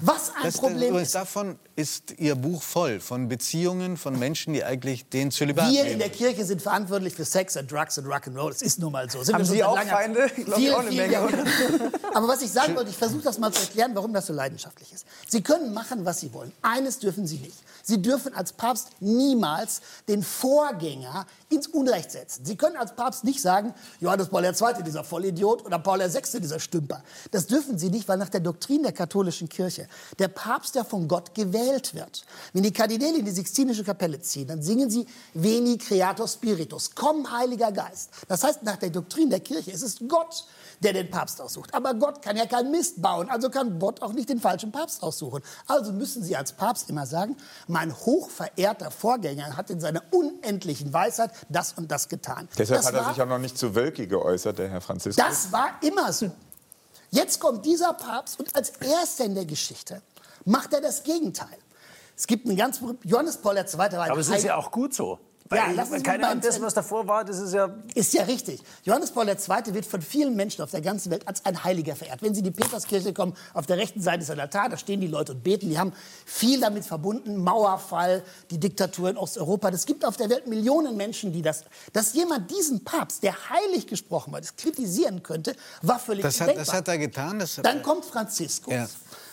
Was 0.00 0.30
ein 0.30 0.44
das, 0.44 0.58
Problem 0.58 0.96
ist. 0.96 1.14
Davon 1.14 1.58
ist 1.76 2.14
Ihr 2.18 2.34
Buch 2.36 2.62
voll, 2.62 3.00
von 3.00 3.28
Beziehungen 3.28 3.96
von 3.96 4.18
Menschen, 4.18 4.54
die 4.54 4.64
eigentlich 4.64 5.08
den 5.08 5.30
Zölibat 5.30 5.70
Wir 5.70 5.84
in 5.84 5.98
der 5.98 6.08
Kirche 6.08 6.44
sind 6.44 6.62
verantwortlich 6.62 7.14
für 7.14 7.24
Sex 7.24 7.56
and 7.56 7.70
Drugs 7.70 7.98
and 7.98 8.08
Rock'n'Roll. 8.08 8.48
Das 8.48 8.62
ist 8.62 8.78
nun 8.78 8.92
mal 8.92 9.10
so. 9.10 9.22
Sind 9.22 9.34
Haben 9.34 9.44
Sie 9.44 9.62
auch 9.62 9.78
Feinde? 9.78 10.30
Ich 10.36 10.54
viel, 10.54 10.72
auch 10.72 10.78
eine 10.78 10.90
Menge. 10.90 11.18
Aber 12.14 12.28
was 12.28 12.42
ich 12.42 12.50
sagen 12.50 12.74
wollte, 12.76 12.90
ich 12.90 12.96
versuche 12.96 13.22
das 13.22 13.38
mal 13.38 13.52
zu 13.52 13.60
erklären, 13.60 13.90
warum 13.94 14.12
das 14.12 14.26
so 14.26 14.32
leidenschaftlich 14.32 14.92
ist. 14.92 15.06
Sie 15.28 15.42
können 15.42 15.74
machen, 15.74 16.04
was 16.04 16.20
Sie 16.20 16.32
wollen. 16.32 16.52
Eines 16.62 16.98
dürfen 16.98 17.26
Sie 17.26 17.38
nicht. 17.38 17.56
Sie 17.86 18.00
dürfen 18.00 18.34
als 18.34 18.54
Papst 18.54 18.88
niemals 19.00 19.82
den 20.08 20.22
Vorgänger 20.22 21.26
ins 21.50 21.68
Unrecht 21.68 22.10
setzen. 22.10 22.44
Sie 22.44 22.56
können 22.56 22.76
als 22.76 22.96
Papst 22.96 23.24
nicht 23.24 23.40
sagen, 23.40 23.74
Johannes 24.00 24.28
Paul 24.28 24.44
II., 24.44 24.82
dieser 24.84 25.04
Vollidiot, 25.04 25.64
oder 25.64 25.78
Paul 25.78 26.00
VI., 26.00 26.40
dieser 26.40 26.58
Stümper. 26.58 27.02
Das 27.30 27.46
dürfen 27.46 27.78
Sie 27.78 27.90
nicht, 27.90 28.08
weil 28.08 28.16
nach 28.16 28.30
der 28.30 28.40
Doktrin 28.40 28.82
der 28.82 28.92
katholischen 28.92 29.48
Kirche 29.48 29.86
der 30.18 30.28
Papst 30.28 30.74
ja 30.74 30.82
von 30.82 31.06
Gott 31.06 31.34
gewählt 31.34 31.94
wird. 31.94 32.24
Wenn 32.54 32.62
die 32.62 32.72
Kardinäle 32.72 33.18
in 33.18 33.24
die 33.24 33.30
Sixtinische 33.30 33.84
Kapelle 33.84 34.18
ziehen, 34.20 34.48
dann 34.48 34.62
singen 34.62 34.88
sie 34.88 35.06
Veni 35.34 35.76
Creator 35.76 36.26
Spiritus, 36.26 36.90
komm 36.94 37.30
Heiliger 37.30 37.70
Geist. 37.70 38.10
Das 38.28 38.42
heißt, 38.42 38.62
nach 38.62 38.76
der 38.76 38.90
Doktrin 38.90 39.28
der 39.28 39.40
Kirche 39.40 39.70
ist 39.70 39.82
es 39.82 39.98
Gott, 40.08 40.46
der 40.80 40.92
den 40.92 41.10
Papst 41.10 41.40
aussucht. 41.40 41.72
Aber 41.74 41.94
Gott 41.94 42.22
kann 42.22 42.36
ja 42.36 42.46
keinen 42.46 42.70
Mist 42.70 43.00
bauen, 43.00 43.28
also 43.28 43.50
kann 43.50 43.78
Gott 43.78 44.02
auch 44.02 44.12
nicht 44.12 44.28
den 44.28 44.40
falschen 44.40 44.72
Papst 44.72 45.02
aussuchen. 45.02 45.42
Also 45.66 45.92
müssen 45.92 46.22
Sie 46.22 46.36
als 46.36 46.52
Papst 46.52 46.88
immer 46.90 47.06
sagen, 47.06 47.36
mein 47.74 47.92
hochverehrter 47.92 48.92
Vorgänger 48.92 49.56
hat 49.56 49.68
in 49.68 49.80
seiner 49.80 50.00
unendlichen 50.12 50.92
Weisheit 50.92 51.32
das 51.48 51.72
und 51.72 51.90
das 51.90 52.08
getan. 52.08 52.48
Deshalb 52.56 52.82
das 52.82 52.86
hat 52.86 52.94
er 52.94 53.12
sich 53.12 53.20
auch 53.20 53.26
noch 53.26 53.40
nicht 53.40 53.58
zu 53.58 53.74
Wölki 53.74 54.06
geäußert, 54.06 54.60
der 54.60 54.68
Herr 54.68 54.80
Franziskus. 54.80 55.22
Das 55.22 55.50
war 55.50 55.70
immer 55.82 56.12
so. 56.12 56.30
Jetzt 57.10 57.40
kommt 57.40 57.66
dieser 57.66 57.92
Papst 57.92 58.38
und 58.38 58.54
als 58.54 58.70
erster 58.70 59.24
in 59.24 59.34
der 59.34 59.44
Geschichte 59.44 60.02
macht 60.44 60.72
er 60.72 60.80
das 60.80 61.02
Gegenteil. 61.02 61.58
Es 62.16 62.28
gibt 62.28 62.46
einen 62.46 62.56
ganz 62.56 62.80
Johannes 63.02 63.38
Paul 63.38 63.56
II. 63.56 63.64
war 63.76 63.92
Aber 63.92 64.20
es 64.20 64.28
ist 64.28 64.44
ja 64.44 64.54
auch 64.54 64.70
gut 64.70 64.94
so. 64.94 65.18
Weil 65.46 65.58
ja, 65.58 65.70
lassen 65.72 65.98
Sie 65.98 66.02
keine 66.02 66.26
Ahnung 66.26 66.40
dessen, 66.40 66.62
was 66.62 66.72
davor 66.72 67.06
war, 67.06 67.22
das 67.22 67.38
ist 67.38 67.52
ja... 67.52 67.68
Ist 67.94 68.14
ja 68.14 68.22
richtig. 68.22 68.62
Johannes 68.82 69.10
Paul 69.10 69.28
II. 69.28 69.36
wird 69.74 69.84
von 69.84 70.00
vielen 70.00 70.34
Menschen 70.34 70.62
auf 70.62 70.70
der 70.70 70.80
ganzen 70.80 71.10
Welt 71.10 71.28
als 71.28 71.44
ein 71.44 71.62
Heiliger 71.62 71.94
verehrt. 71.94 72.22
Wenn 72.22 72.32
Sie 72.34 72.38
in 72.38 72.44
die 72.44 72.50
Peterskirche 72.50 73.12
kommen, 73.12 73.34
auf 73.52 73.66
der 73.66 73.76
rechten 73.76 74.00
Seite 74.00 74.22
ist 74.22 74.30
ein 74.30 74.40
Altar, 74.40 74.70
da 74.70 74.78
stehen 74.78 75.02
die 75.02 75.06
Leute 75.06 75.32
und 75.32 75.42
beten. 75.42 75.68
Die 75.68 75.78
haben 75.78 75.92
viel 76.24 76.60
damit 76.60 76.86
verbunden, 76.86 77.36
Mauerfall, 77.36 78.24
die 78.50 78.58
Diktatur 78.58 79.10
in 79.10 79.18
Osteuropa. 79.18 79.68
Es 79.68 79.84
gibt 79.84 80.06
auf 80.06 80.16
der 80.16 80.30
Welt 80.30 80.46
Millionen 80.46 80.96
Menschen, 80.96 81.30
die 81.30 81.42
das... 81.42 81.64
Dass 81.92 82.14
jemand 82.14 82.50
diesen 82.50 82.82
Papst, 82.82 83.22
der 83.22 83.34
heilig 83.50 83.86
gesprochen 83.86 84.34
hat, 84.34 84.44
das 84.44 84.56
kritisieren 84.56 85.22
könnte, 85.22 85.54
war 85.82 85.98
völlig 85.98 86.22
das 86.22 86.40
hat, 86.40 86.56
das 86.56 86.72
hat 86.72 86.88
er 86.88 86.96
getan. 86.96 87.38
Das 87.38 87.56
Dann 87.56 87.82
kommt 87.82 88.06
Franziskus. 88.06 88.72
Ja 88.72 88.88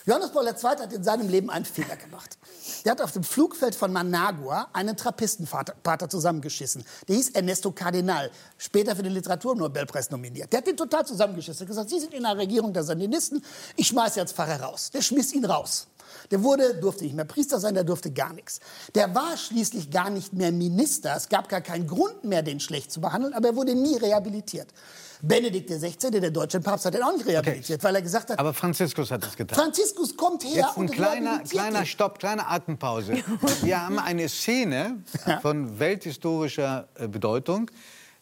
Johannes 0.05 0.31
Paul 0.31 0.47
II. 0.47 0.53
hat 0.63 0.93
in 0.93 1.03
seinem 1.03 1.29
Leben 1.29 1.49
einen 1.51 1.65
Fehler 1.65 1.95
gemacht. 1.95 2.37
Der 2.83 2.93
hat 2.93 3.01
auf 3.01 3.11
dem 3.11 3.23
Flugfeld 3.23 3.75
von 3.75 3.93
Managua 3.93 4.67
einen 4.73 4.97
Trappistenpater 4.97 6.09
zusammengeschissen. 6.09 6.83
Der 7.07 7.15
hieß 7.15 7.31
Ernesto 7.31 7.71
Cardinal, 7.71 8.31
später 8.57 8.95
für 8.95 9.03
den 9.03 9.13
Literaturnobelpreis 9.13 10.09
nominiert. 10.09 10.51
Der 10.51 10.59
hat 10.59 10.67
den 10.67 10.77
total 10.77 11.05
zusammengeschissen. 11.05 11.59
Er 11.59 11.61
hat 11.61 11.67
gesagt, 11.67 11.89
Sie 11.89 11.99
sind 11.99 12.13
in 12.15 12.23
der 12.23 12.35
Regierung 12.35 12.73
der 12.73 12.83
Sandinisten, 12.83 13.43
ich 13.75 13.87
schmeiße 13.87 14.19
jetzt 14.19 14.33
Pfarrer 14.35 14.61
raus. 14.61 14.89
Der 14.91 15.01
schmiss 15.01 15.33
ihn 15.33 15.45
raus. 15.45 15.87
Der 16.31 16.43
wurde, 16.43 16.75
durfte 16.75 17.03
nicht 17.03 17.15
mehr 17.15 17.25
Priester 17.25 17.59
sein, 17.59 17.73
der 17.73 17.83
durfte 17.83 18.11
gar 18.11 18.33
nichts. 18.33 18.59
Der 18.95 19.13
war 19.13 19.37
schließlich 19.37 19.91
gar 19.91 20.09
nicht 20.09 20.33
mehr 20.33 20.51
Minister. 20.51 21.15
Es 21.15 21.29
gab 21.29 21.47
gar 21.47 21.61
keinen 21.61 21.87
Grund 21.87 22.23
mehr, 22.23 22.41
den 22.41 22.59
schlecht 22.59 22.91
zu 22.91 23.01
behandeln, 23.01 23.33
aber 23.33 23.49
er 23.49 23.55
wurde 23.55 23.75
nie 23.75 23.97
rehabilitiert. 23.97 24.67
Benedikt 25.21 25.69
XVI., 25.69 26.11
der 26.11 26.31
deutsche 26.31 26.59
Papst, 26.59 26.85
hat 26.85 26.95
ihn 26.95 27.03
auch 27.03 27.13
nicht 27.13 27.25
rehabilitiert, 27.25 27.79
okay. 27.79 27.87
weil 27.87 27.95
er 27.95 28.01
gesagt 28.01 28.29
hat... 28.29 28.39
Aber 28.39 28.53
Franziskus 28.53 29.11
hat 29.11 29.25
es 29.25 29.35
getan. 29.35 29.57
Franziskus 29.57 30.15
kommt 30.15 30.43
her 30.43 30.51
Jetzt 30.55 30.77
ein 30.77 30.81
und 30.81 30.91
kleiner, 30.91 31.39
kleiner 31.39 31.85
Stopp, 31.85 32.19
kleine 32.19 32.47
Atempause. 32.47 33.13
Wir 33.61 33.81
haben 33.81 33.99
eine 33.99 34.27
Szene 34.29 35.03
von 35.41 35.79
welthistorischer 35.79 36.87
äh, 36.95 37.07
Bedeutung, 37.07 37.69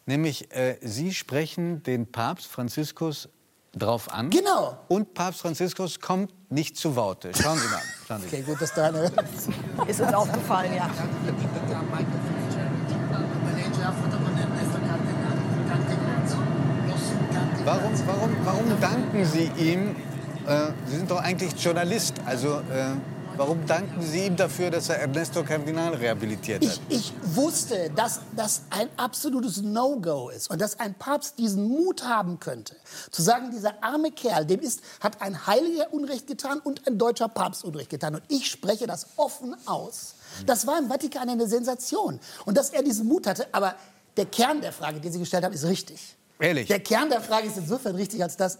nämlich 0.06 0.50
äh, 0.54 0.76
Sie 0.82 1.14
sprechen 1.14 1.82
den 1.82 2.10
Papst 2.10 2.46
Franziskus 2.46 3.28
drauf 3.72 4.12
an. 4.12 4.30
Genau. 4.30 4.78
Und 4.88 5.14
Papst 5.14 5.40
Franziskus 5.40 6.00
kommt 6.00 6.32
nicht 6.50 6.76
zu 6.76 6.96
Worte. 6.96 7.30
Schauen 7.40 7.58
Sie 7.58 7.68
mal. 7.68 7.82
Schauen 8.06 8.20
Sie. 8.22 8.26
Okay, 8.26 8.42
gut, 8.42 8.60
dass 8.60 8.74
da. 8.74 8.88
Ist 9.86 10.00
uns 10.00 10.12
aufgefallen, 10.12 10.74
ja. 10.74 10.90
Warum, 17.70 17.92
warum, 18.04 18.36
warum 18.44 18.80
danken 18.80 19.24
Sie 19.24 19.48
ihm? 19.56 19.94
Äh, 20.44 20.72
Sie 20.88 20.96
sind 20.96 21.08
doch 21.08 21.20
eigentlich 21.20 21.52
Journalist. 21.62 22.14
Also 22.26 22.54
äh, 22.54 22.96
warum 23.36 23.64
danken 23.64 24.02
Sie 24.02 24.26
ihm 24.26 24.34
dafür, 24.34 24.72
dass 24.72 24.88
er 24.88 24.96
Ernesto 24.96 25.44
Cardinal 25.44 25.94
rehabilitiert 25.94 26.66
hat? 26.66 26.80
Ich, 26.88 27.12
ich 27.12 27.12
wusste, 27.22 27.88
dass 27.94 28.22
das 28.34 28.62
ein 28.70 28.88
absolutes 28.96 29.62
No-Go 29.62 30.30
ist 30.30 30.50
und 30.50 30.60
dass 30.60 30.80
ein 30.80 30.94
Papst 30.94 31.38
diesen 31.38 31.68
Mut 31.68 32.02
haben 32.02 32.40
könnte, 32.40 32.74
zu 33.12 33.22
sagen, 33.22 33.52
dieser 33.52 33.84
arme 33.84 34.10
Kerl, 34.10 34.46
dem 34.46 34.58
ist, 34.58 34.80
hat 34.98 35.22
ein 35.22 35.46
Heiliger 35.46 35.94
Unrecht 35.94 36.26
getan 36.26 36.58
und 36.58 36.88
ein 36.88 36.98
deutscher 36.98 37.28
Papst 37.28 37.64
Unrecht 37.64 37.90
getan. 37.90 38.16
Und 38.16 38.24
ich 38.26 38.50
spreche 38.50 38.88
das 38.88 39.06
offen 39.14 39.54
aus. 39.66 40.16
Das 40.44 40.66
war 40.66 40.76
im 40.76 40.88
Vatikan 40.88 41.28
eine 41.28 41.46
Sensation. 41.46 42.18
Und 42.46 42.56
dass 42.56 42.70
er 42.70 42.82
diesen 42.82 43.06
Mut 43.06 43.28
hatte, 43.28 43.46
aber 43.52 43.76
der 44.16 44.26
Kern 44.26 44.60
der 44.60 44.72
Frage, 44.72 44.98
die 44.98 45.08
Sie 45.08 45.20
gestellt 45.20 45.44
haben, 45.44 45.54
ist 45.54 45.66
richtig. 45.66 46.16
Ehrlich? 46.40 46.68
Der 46.68 46.80
Kern 46.80 47.10
der 47.10 47.20
Frage 47.20 47.46
ist 47.46 47.56
insofern 47.56 47.94
richtig, 47.96 48.22
als 48.22 48.36
dass 48.36 48.58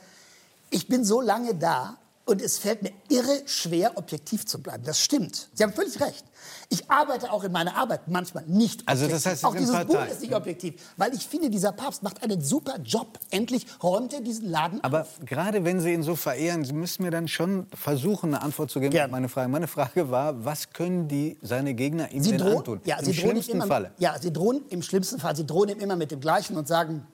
ich 0.70 0.86
bin 0.88 1.04
so 1.04 1.20
lange 1.20 1.54
da 1.54 1.96
und 2.26 2.40
es 2.40 2.58
fällt 2.58 2.82
mir 2.82 2.92
irre 3.08 3.42
schwer, 3.46 3.96
objektiv 3.96 4.46
zu 4.46 4.62
bleiben. 4.62 4.84
Das 4.84 5.00
stimmt. 5.00 5.48
Sie 5.52 5.64
haben 5.64 5.72
völlig 5.72 6.00
recht. 6.00 6.24
Ich 6.68 6.88
arbeite 6.88 7.32
auch 7.32 7.42
in 7.42 7.50
meiner 7.50 7.74
Arbeit 7.74 8.06
manchmal 8.06 8.44
nicht 8.46 8.82
objektiv. 8.82 8.88
Also 8.88 9.08
das 9.08 9.26
heißt, 9.26 9.44
auch 9.44 9.56
dieses 9.56 9.72
Partei. 9.72 9.92
Buch 9.92 10.12
ist 10.12 10.20
nicht 10.20 10.34
objektiv, 10.34 10.74
weil 10.96 11.12
ich 11.12 11.26
finde, 11.26 11.50
dieser 11.50 11.72
Papst 11.72 12.04
macht 12.04 12.22
einen 12.22 12.40
super 12.40 12.78
Job. 12.84 13.18
Endlich 13.30 13.66
räumt 13.82 14.12
er 14.12 14.20
diesen 14.20 14.48
Laden 14.48 14.78
Aber 14.84 15.02
auf. 15.02 15.18
gerade 15.26 15.64
wenn 15.64 15.80
Sie 15.80 15.92
ihn 15.92 16.04
so 16.04 16.14
verehren, 16.14 16.64
Sie 16.64 16.72
müssen 16.72 17.02
mir 17.02 17.10
dann 17.10 17.26
schon 17.26 17.66
versuchen, 17.74 18.32
eine 18.32 18.42
Antwort 18.44 18.70
zu 18.70 18.78
geben 18.78 18.92
Gerne. 18.92 19.06
auf 19.06 19.10
meine 19.10 19.28
Frage. 19.28 19.48
Meine 19.48 19.66
Frage 19.66 20.10
war, 20.12 20.44
was 20.44 20.70
können 20.70 21.08
die 21.08 21.36
seine 21.42 21.74
Gegner 21.74 22.12
ihm 22.12 22.22
sie 22.22 22.30
denn 22.30 22.38
drohen, 22.38 22.58
antun? 22.58 22.80
Ja, 22.84 22.98
Im 23.00 23.12
schlimmsten 23.12 23.52
immer, 23.52 23.66
Falle. 23.66 23.90
Ja, 23.98 24.16
sie 24.20 24.32
drohen 24.32 24.62
im 24.68 24.82
schlimmsten 24.82 25.18
Fall. 25.18 25.34
Sie 25.34 25.46
drohen 25.46 25.70
ihm 25.70 25.80
immer 25.80 25.96
mit 25.96 26.12
dem 26.12 26.20
Gleichen 26.20 26.56
und 26.56 26.68
sagen, 26.68 27.06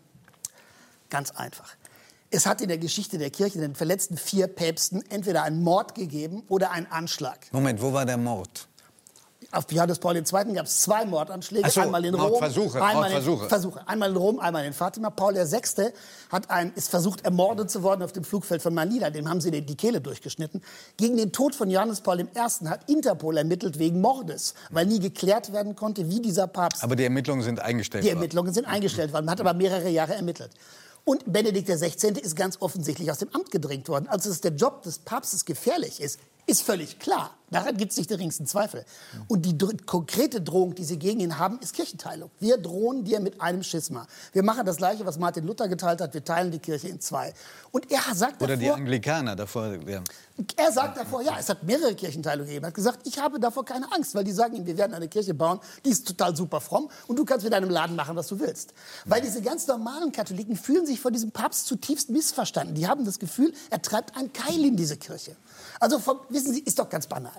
Ganz 1.11 1.31
einfach. 1.31 1.77
Es 2.31 2.47
hat 2.47 2.61
in 2.61 2.69
der 2.69 2.79
Geschichte 2.79 3.19
der 3.19 3.31
Kirche 3.31 3.59
den 3.61 3.75
verletzten 3.75 4.17
vier 4.17 4.49
Päpsten 4.49 5.05
entweder 5.11 5.45
einen 5.45 5.63
Mord 5.63 5.95
gegeben 5.95 6.43
oder 6.49 6.73
einen 6.73 6.87
Anschlag. 6.87 7.47
Moment, 7.53 7.81
wo 7.81 7.93
war 7.93 8.05
der 8.05 8.17
Mord? 8.17 8.69
Auf 9.53 9.71
Johannes 9.71 9.99
Paul 10.01 10.17
II. 10.17 10.23
gab 10.55 10.67
es 10.67 10.81
zwei 10.81 11.05
Mordanschläge, 11.05 11.71
so, 11.71 11.81
einmal 11.81 12.05
in 12.05 12.15
Rom, 12.15 12.43
einmal. 12.43 13.13
In, 13.13 13.23
Versuche, 13.49 13.87
einmal 13.87 14.11
in 14.11 14.17
Rom, 14.17 14.41
einmal 14.41 14.65
in 14.65 14.73
Fatima. 14.73 15.11
Paul 15.11 15.35
VI. 15.35 15.93
Hat 16.31 16.51
ein, 16.51 16.73
ist 16.75 16.91
versucht, 16.91 17.25
ermordet 17.25 17.71
zu 17.71 17.83
worden 17.83 18.03
auf 18.03 18.13
dem 18.13 18.25
Flugfeld 18.25 18.61
von 18.61 18.75
Manila. 18.75 19.11
Dem 19.11 19.29
haben 19.29 19.41
sie 19.41 19.51
die 19.51 19.77
Kehle 19.77 20.01
durchgeschnitten. 20.01 20.63
Gegen 20.97 21.17
den 21.17 21.33
Tod 21.33 21.55
von 21.55 21.71
Johannes 21.71 22.01
Paul 22.01 22.21
I. 22.21 22.27
hat 22.35 22.91
Interpol 22.91 23.37
ermittelt 23.37 23.79
wegen 23.79 24.01
Mordes, 24.01 24.55
weil 24.71 24.87
nie 24.87 24.99
geklärt 24.99 25.53
werden 25.53 25.77
konnte, 25.77 26.09
wie 26.11 26.21
dieser 26.21 26.49
Papst. 26.49 26.83
Aber 26.83 26.97
die 26.97 27.05
Ermittlungen 27.05 27.43
sind 27.43 27.61
eingestellt 27.61 28.03
worden. 28.03 28.11
Die 28.11 28.15
Ermittlungen 28.17 28.53
sind 28.53 28.67
eingestellt 28.67 29.13
worden. 29.13 29.27
Man 29.27 29.33
hat 29.33 29.41
aber 29.41 29.55
mehrere 29.55 29.89
Jahre 29.89 30.15
ermittelt. 30.15 30.51
Und 31.09 31.33
Benedikt 31.33 31.69
XVI. 31.69 32.19
ist 32.21 32.35
ganz 32.35 32.61
offensichtlich 32.61 33.13
aus 33.13 33.19
dem 33.19 33.33
Amt 33.33 33.53
gedrängt 33.53 33.89
worden. 33.89 34.09
Also, 34.09 34.29
dass 34.29 34.41
der 34.41 34.51
Job 34.51 34.83
des 34.83 34.99
Papstes 34.99 35.45
gefährlich 35.45 36.01
ist, 36.01 36.19
ist 36.47 36.63
völlig 36.63 36.99
klar. 36.99 37.37
Daran 37.51 37.77
gibt 37.77 37.93
es 37.93 37.99
nicht 37.99 38.11
den 38.11 38.19
geringsten 38.19 38.47
Zweifel. 38.47 38.85
Und 39.29 39.43
die 39.43 39.57
konkrete 39.87 40.41
Drohung, 40.41 40.75
die 40.75 40.85
sie 40.85 40.99
gegen 40.99 41.21
ihn 41.21 41.39
haben, 41.39 41.61
ist 41.61 41.75
Kirchenteilung. 41.75 42.31
Wir 42.41 42.59
drohen 42.59 43.05
dir 43.05 43.21
mit 43.21 43.41
einem 43.41 43.63
Schisma. 43.63 44.07
Wir 44.33 44.43
machen 44.43 44.67
das 44.67 44.79
Gleiche, 44.79 45.07
was 45.07 45.17
Martin 45.17 45.47
Luther 45.47 45.69
geteilt 45.69 46.01
hat. 46.01 46.13
Wir 46.13 46.25
teilen 46.25 46.51
die 46.51 46.59
Kirche 46.59 46.89
in 46.89 47.01
zwei. 47.01 47.33
Und 47.71 47.91
er 47.93 48.03
sagt 48.15 48.43
Oder 48.43 48.57
davor, 48.57 48.59
die 48.59 48.71
Anglikaner 48.71 49.37
davor. 49.37 49.77
Ja. 49.87 50.03
Er 50.57 50.73
sagt 50.73 50.99
davor, 50.99 51.23
ja, 51.23 51.37
es 51.39 51.49
hat 51.49 51.63
mehrere 51.63 51.95
Kirchenteilungen 51.95 52.49
gegeben. 52.49 52.65
Er 52.65 52.69
hat 52.69 52.75
gesagt, 52.75 53.07
ich 53.07 53.19
habe 53.19 53.39
davor 53.39 53.65
keine 53.65 53.91
Angst, 53.93 54.15
weil 54.17 54.25
die 54.25 54.33
sagen 54.33 54.57
ihm, 54.57 54.67
wir 54.67 54.77
werden 54.77 54.93
eine 54.93 55.09
Kirche 55.09 55.33
bauen, 55.33 55.61
die 55.85 55.91
ist 55.91 56.07
total 56.07 56.35
super 56.35 56.61
fromm 56.61 56.91
und 57.07 57.17
du 57.17 57.25
kannst 57.25 57.45
mit 57.45 57.53
deinem 57.53 57.71
Laden 57.71 57.95
machen, 57.95 58.17
was 58.17 58.27
du 58.27 58.41
willst. 58.41 58.75
Weil 59.05 59.23
diese 59.23 59.41
ganz 59.41 59.67
normalen 59.69 60.11
Katholiken 60.11 60.57
fühlen 60.57 60.85
sich 60.85 61.01
von 61.01 61.13
diesem 61.13 61.31
Papst 61.31 61.67
zutiefst 61.67 62.11
missverstanden. 62.11 62.75
Die 62.75 62.89
haben 62.89 63.05
das 63.05 63.19
Gefühl, 63.19 63.53
er 63.71 63.81
treibt 63.81 64.17
ein 64.17 64.33
Keil 64.33 64.65
in 64.65 64.77
diese 64.77 64.97
Kirche. 64.97 65.37
Also 65.81 65.99
vom, 65.99 66.21
wissen 66.29 66.53
Sie, 66.53 66.61
ist 66.61 66.79
doch 66.79 66.89
ganz 66.89 67.07
banal. 67.07 67.33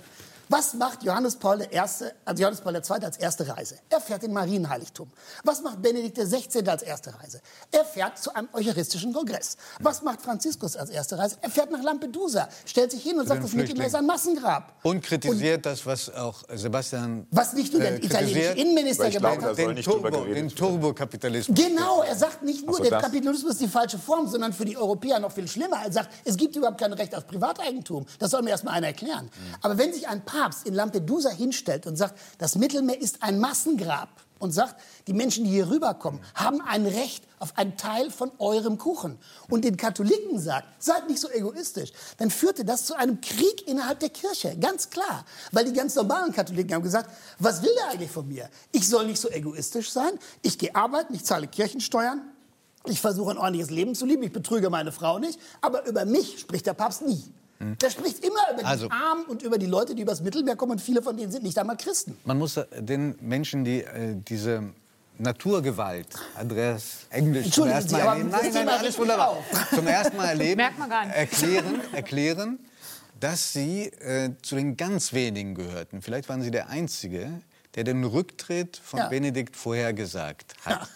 Was 0.49 0.73
macht 0.73 1.03
Johannes 1.03 1.35
Paul 1.35 1.61
I., 1.61 1.79
also 1.79 2.05
Johannes 2.35 2.61
Paul 2.61 2.75
II. 2.75 3.03
als 3.03 3.17
erste 3.17 3.47
Reise? 3.47 3.75
Er 3.89 3.99
fährt 3.99 4.23
in 4.23 4.31
Marienheiligtum. 4.31 5.09
Was 5.43 5.61
macht 5.61 5.81
Benedikt 5.81 6.17
XVI. 6.17 6.67
als 6.69 6.83
erste 6.83 7.13
Reise? 7.19 7.41
Er 7.71 7.83
fährt 7.83 8.17
zu 8.17 8.33
einem 8.33 8.47
eucharistischen 8.53 9.11
Kongress. 9.13 9.57
Was 9.81 10.01
macht 10.03 10.21
Franziskus 10.21 10.77
als 10.77 10.89
erste 10.89 11.17
Reise? 11.17 11.37
Er 11.41 11.49
fährt 11.49 11.69
nach 11.71 11.83
Lampedusa, 11.83 12.47
stellt 12.65 12.91
sich 12.91 13.03
hin 13.03 13.19
und 13.19 13.27
sagt, 13.27 13.43
das 13.43 13.53
Mittelmeer 13.53 13.87
ist 13.87 13.95
ein 13.95 14.05
Massengrab. 14.05 14.73
Und 14.83 15.01
kritisiert 15.03 15.57
und, 15.57 15.65
das, 15.65 15.85
was 15.85 16.13
auch 16.13 16.43
Sebastian 16.53 17.27
Was 17.31 17.53
nicht 17.53 17.73
nur 17.73 17.81
der 17.81 18.01
äh, 18.01 18.05
italienische 18.05 18.51
Innenminister 18.51 19.09
gemacht 19.09 19.41
hat. 19.41 19.57
Den, 19.57 19.75
Turbo, 19.75 20.09
den 20.09 20.49
Turbokapitalismus. 20.49 21.57
Genau, 21.57 22.03
er 22.03 22.15
sagt 22.15 22.43
nicht 22.43 22.65
nur, 22.65 22.77
so, 22.77 22.83
der 22.83 22.99
Kapitalismus 22.99 23.53
ist 23.53 23.61
die 23.61 23.67
falsche 23.67 23.99
Form, 23.99 24.27
sondern 24.27 24.53
für 24.53 24.65
die 24.65 24.77
Europäer 24.77 25.19
noch 25.19 25.31
viel 25.31 25.47
schlimmer. 25.47 25.81
Er 25.83 25.91
sagt, 25.91 26.09
es 26.23 26.37
gibt 26.37 26.55
überhaupt 26.55 26.79
kein 26.79 26.93
Recht 26.93 27.13
auf 27.13 27.27
Privateigentum. 27.27 28.05
Das 28.19 28.31
soll 28.31 28.43
mir 28.43 28.51
erst 28.51 28.63
mal 28.63 28.71
einer 28.71 28.87
erklären. 28.87 29.25
Mhm. 29.25 29.55
Aber 29.61 29.77
wenn 29.77 29.93
sich 29.93 30.07
ein 30.07 30.23
Paar 30.23 30.36
Papst 30.37 30.67
in 30.67 30.73
Lampedusa 30.73 31.29
hinstellt 31.29 31.87
und 31.87 31.95
sagt, 31.95 32.17
das 32.37 32.55
Mittelmeer 32.55 33.01
ist 33.01 33.23
ein 33.23 33.39
Massengrab 33.39 34.09
und 34.39 34.51
sagt, 34.51 34.75
die 35.07 35.13
Menschen, 35.13 35.45
die 35.45 35.49
hier 35.49 35.69
rüberkommen, 35.69 36.21
haben 36.35 36.61
ein 36.61 36.85
Recht 36.85 37.23
auf 37.39 37.57
einen 37.57 37.75
Teil 37.75 38.11
von 38.11 38.31
eurem 38.37 38.77
Kuchen. 38.77 39.17
Und 39.49 39.63
den 39.63 39.77
Katholiken 39.77 40.39
sagt, 40.39 40.67
seid 40.79 41.09
nicht 41.09 41.19
so 41.19 41.29
egoistisch, 41.29 41.91
dann 42.17 42.29
führte 42.29 42.65
das 42.65 42.85
zu 42.85 42.95
einem 42.95 43.19
Krieg 43.21 43.67
innerhalb 43.67 43.99
der 43.99 44.09
Kirche, 44.09 44.55
ganz 44.59 44.89
klar. 44.89 45.25
Weil 45.51 45.65
die 45.65 45.73
ganz 45.73 45.95
normalen 45.95 46.31
Katholiken 46.31 46.75
haben 46.75 46.83
gesagt, 46.83 47.09
was 47.39 47.63
will 47.63 47.71
der 47.77 47.89
eigentlich 47.89 48.11
von 48.11 48.27
mir? 48.27 48.49
Ich 48.71 48.87
soll 48.87 49.07
nicht 49.07 49.19
so 49.19 49.29
egoistisch 49.29 49.91
sein, 49.91 50.11
ich 50.43 50.59
gehe 50.59 50.75
arbeiten, 50.75 51.15
ich 51.15 51.25
zahle 51.25 51.47
Kirchensteuern, 51.47 52.21
ich 52.85 53.01
versuche 53.01 53.31
ein 53.31 53.37
ordentliches 53.37 53.71
Leben 53.71 53.95
zu 53.95 54.05
leben, 54.05 54.23
ich 54.23 54.31
betrüge 54.31 54.69
meine 54.69 54.91
Frau 54.91 55.17
nicht, 55.17 55.39
aber 55.61 55.85
über 55.87 56.05
mich 56.05 56.39
spricht 56.39 56.67
der 56.67 56.73
Papst 56.73 57.01
nie. 57.01 57.23
Hm. 57.59 57.77
Der 57.77 57.89
spricht 57.89 58.23
immer 58.23 58.39
über 58.53 58.67
also, 58.67 58.87
die 58.87 58.91
Armen 58.91 59.25
und 59.25 59.41
über 59.41 59.57
die 59.57 59.65
Leute, 59.65 59.95
die 59.95 60.03
übers 60.03 60.21
Mittelmeer 60.21 60.55
kommen. 60.55 60.73
Und 60.73 60.81
viele 60.81 61.01
von 61.01 61.17
denen 61.17 61.31
sind 61.31 61.43
nicht 61.43 61.57
einmal 61.57 61.77
Christen. 61.77 62.17
Man 62.25 62.37
muss 62.37 62.59
den 62.77 63.15
Menschen, 63.21 63.63
die 63.63 63.83
äh, 63.83 64.15
diese 64.15 64.63
Naturgewalt, 65.19 66.07
Andreas 66.35 67.07
Englisch 67.09 67.49
zum 67.49 67.67
ersten 67.67 67.93
Mal 67.93 67.99
erleben, 67.99 68.29
nein, 68.29 68.51
nein, 68.53 68.69
alles 68.69 68.97
wunderbar, 68.99 69.37
zum 69.73 69.87
ersten 69.87 70.15
Mal 70.17 70.25
erleben, 70.29 70.59
erklären, 70.59 71.81
erklären, 71.91 72.59
dass 73.19 73.51
sie 73.53 73.85
äh, 73.85 74.31
zu 74.43 74.55
den 74.55 74.77
ganz 74.77 75.13
wenigen 75.13 75.55
gehörten. 75.55 76.03
Vielleicht 76.03 76.29
waren 76.29 76.43
sie 76.43 76.51
der 76.51 76.69
Einzige, 76.69 77.41
der 77.73 77.83
den 77.83 78.03
Rücktritt 78.03 78.77
von 78.77 78.99
ja. 78.99 79.07
Benedikt 79.07 79.55
vorhergesagt 79.55 80.53
hat. 80.63 80.87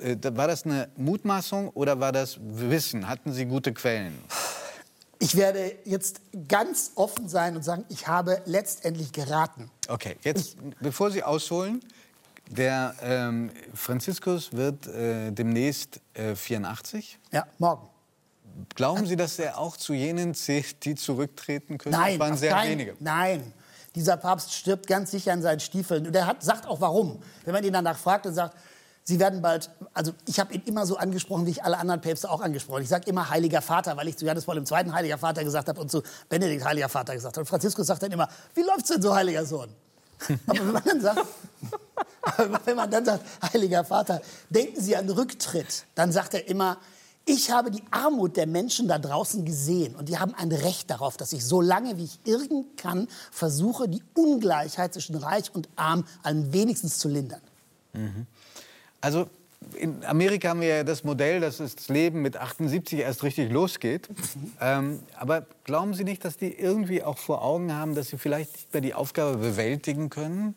Ja. 0.00 0.08
Äh, 0.10 0.36
war 0.36 0.46
das 0.46 0.64
eine 0.64 0.88
Mutmaßung 0.96 1.68
oder 1.70 1.98
war 1.98 2.12
das 2.12 2.38
Wissen? 2.40 3.08
Hatten 3.08 3.32
Sie 3.32 3.44
gute 3.44 3.72
Quellen? 3.72 4.18
Ich 5.18 5.36
werde 5.36 5.76
jetzt 5.84 6.20
ganz 6.48 6.92
offen 6.94 7.28
sein 7.28 7.56
und 7.56 7.62
sagen, 7.62 7.84
ich 7.88 8.06
habe 8.06 8.42
letztendlich 8.46 9.12
geraten. 9.12 9.70
Okay, 9.88 10.16
jetzt, 10.22 10.56
ich, 10.56 10.76
bevor 10.80 11.10
Sie 11.10 11.22
ausholen, 11.22 11.80
der 12.48 12.94
ähm, 13.02 13.50
Franziskus 13.74 14.52
wird 14.52 14.86
äh, 14.86 15.30
demnächst 15.30 16.00
äh, 16.14 16.34
84. 16.34 17.18
Ja, 17.32 17.46
morgen. 17.58 17.88
Glauben 18.74 19.06
Sie, 19.06 19.16
dass 19.16 19.38
er 19.38 19.58
auch 19.58 19.76
zu 19.76 19.94
jenen 19.94 20.34
zählt, 20.34 20.84
die 20.84 20.94
zurücktreten 20.94 21.78
können? 21.78 21.94
Nein, 21.94 22.18
das 22.18 22.28
waren 22.28 22.38
sehr 22.38 22.52
kein, 22.52 22.70
wenige. 22.70 22.96
Nein, 23.00 23.52
dieser 23.94 24.16
Papst 24.16 24.52
stirbt 24.52 24.86
ganz 24.86 25.10
sicher 25.10 25.32
in 25.32 25.42
seinen 25.42 25.60
Stiefeln. 25.60 26.06
Und 26.06 26.14
er 26.14 26.26
hat, 26.26 26.42
sagt 26.42 26.66
auch 26.66 26.80
warum. 26.80 27.20
Wenn 27.44 27.54
man 27.54 27.64
ihn 27.64 27.72
danach 27.72 27.98
fragt 27.98 28.26
und 28.26 28.34
sagt, 28.34 28.56
Sie 29.06 29.20
werden 29.20 29.42
bald, 29.42 29.70
also 29.92 30.12
ich 30.26 30.40
habe 30.40 30.54
ihn 30.54 30.62
immer 30.64 30.86
so 30.86 30.96
angesprochen, 30.96 31.44
wie 31.44 31.50
ich 31.50 31.62
alle 31.62 31.76
anderen 31.76 32.00
Päpste 32.00 32.30
auch 32.30 32.40
angesprochen. 32.40 32.82
Ich 32.82 32.88
sage 32.88 33.08
immer 33.10 33.28
Heiliger 33.28 33.60
Vater, 33.60 33.98
weil 33.98 34.08
ich 34.08 34.16
zu 34.16 34.24
Johannes 34.24 34.46
Paul 34.46 34.64
Zweiten 34.64 34.94
Heiliger 34.94 35.18
Vater 35.18 35.44
gesagt 35.44 35.68
habe 35.68 35.78
und 35.78 35.90
zu 35.90 36.02
Benedikt 36.30 36.64
Heiliger 36.64 36.88
Vater 36.88 37.14
gesagt 37.14 37.36
habe. 37.36 37.42
Und 37.42 37.46
Franziskus 37.46 37.86
sagt 37.86 38.02
dann 38.02 38.12
immer, 38.12 38.28
wie 38.54 38.62
läuft's 38.62 38.88
denn 38.88 39.02
so, 39.02 39.14
Heiliger 39.14 39.44
Sohn? 39.44 39.68
Aber 40.46 40.58
wenn 40.58 40.72
man 40.72 40.84
dann 40.84 41.00
sagt, 41.02 41.26
wenn 42.64 42.76
man 42.76 42.90
dann 42.90 43.04
sagt, 43.04 43.24
Heiliger 43.52 43.84
Vater, 43.84 44.22
denken 44.48 44.80
Sie 44.80 44.96
an 44.96 45.10
Rücktritt, 45.10 45.84
dann 45.94 46.10
sagt 46.10 46.32
er 46.32 46.48
immer, 46.48 46.78
ich 47.26 47.50
habe 47.50 47.70
die 47.70 47.82
Armut 47.90 48.38
der 48.38 48.46
Menschen 48.46 48.88
da 48.88 48.98
draußen 48.98 49.44
gesehen 49.44 49.94
und 49.96 50.08
die 50.08 50.18
haben 50.18 50.34
ein 50.34 50.52
Recht 50.52 50.90
darauf, 50.90 51.18
dass 51.18 51.32
ich 51.32 51.44
so 51.44 51.60
lange 51.60 51.98
wie 51.98 52.04
ich 52.04 52.20
irgend 52.24 52.78
kann 52.78 53.08
versuche, 53.30 53.88
die 53.88 54.02
Ungleichheit 54.14 54.94
zwischen 54.94 55.16
Reich 55.16 55.54
und 55.54 55.68
Arm 55.76 56.06
am 56.22 56.52
wenigstens 56.52 56.98
zu 56.98 57.08
lindern. 57.08 57.40
Mhm. 57.94 58.26
Also 59.04 59.28
in 59.74 60.02
Amerika 60.06 60.48
haben 60.48 60.62
wir 60.62 60.68
ja 60.68 60.82
das 60.82 61.04
Modell, 61.04 61.38
dass 61.38 61.58
das 61.58 61.88
Leben 61.88 62.22
mit 62.22 62.38
78 62.38 63.00
erst 63.00 63.22
richtig 63.22 63.52
losgeht. 63.52 64.08
Ähm, 64.62 65.00
aber 65.14 65.44
glauben 65.64 65.92
Sie 65.92 66.04
nicht, 66.04 66.24
dass 66.24 66.38
die 66.38 66.54
irgendwie 66.58 67.02
auch 67.02 67.18
vor 67.18 67.42
Augen 67.42 67.74
haben, 67.74 67.94
dass 67.94 68.08
sie 68.08 68.16
vielleicht 68.16 68.52
nicht 68.52 68.72
mehr 68.72 68.80
die 68.80 68.94
Aufgabe 68.94 69.36
bewältigen 69.36 70.08
können? 70.08 70.54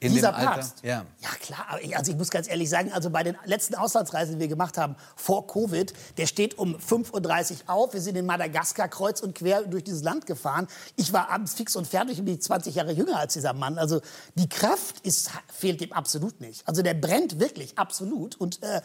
In 0.00 0.12
Dieser 0.12 0.30
Papst? 0.32 0.76
Ja. 0.84 1.04
ja, 1.20 1.28
klar. 1.40 1.80
Also 1.96 2.12
ich 2.12 2.18
muss 2.18 2.30
ganz 2.30 2.48
ehrlich 2.48 2.70
sagen, 2.70 2.92
also 2.92 3.10
bei 3.10 3.24
den 3.24 3.36
letzten 3.44 3.74
Auslandsreisen, 3.74 4.34
die 4.34 4.40
wir 4.40 4.48
gemacht 4.48 4.78
haben 4.78 4.94
vor 5.16 5.48
Covid, 5.48 5.92
der 6.16 6.26
steht 6.26 6.56
um 6.56 6.76
5.30 6.76 7.52
Uhr 7.52 7.58
auf. 7.66 7.94
Wir 7.94 8.00
sind 8.00 8.16
in 8.16 8.24
Madagaskar 8.24 8.88
kreuz 8.88 9.20
und 9.20 9.34
quer 9.34 9.62
durch 9.62 9.82
dieses 9.82 10.04
Land 10.04 10.26
gefahren. 10.26 10.68
Ich 10.94 11.12
war 11.12 11.30
abends 11.30 11.54
fix 11.54 11.74
und 11.74 11.88
fertig 11.88 12.20
und 12.20 12.26
bin 12.26 12.40
20 12.40 12.76
Jahre 12.76 12.92
jünger 12.92 13.18
als 13.18 13.32
dieser 13.32 13.54
Mann. 13.54 13.76
Also 13.76 14.00
die 14.36 14.48
Kraft 14.48 15.00
ist, 15.04 15.30
fehlt 15.52 15.82
ihm 15.82 15.92
absolut 15.92 16.40
nicht. 16.40 16.66
Also 16.68 16.82
der 16.82 16.94
brennt 16.94 17.40
wirklich 17.40 17.76
absolut. 17.76 18.36
Und 18.36 18.62
äh, 18.62 18.80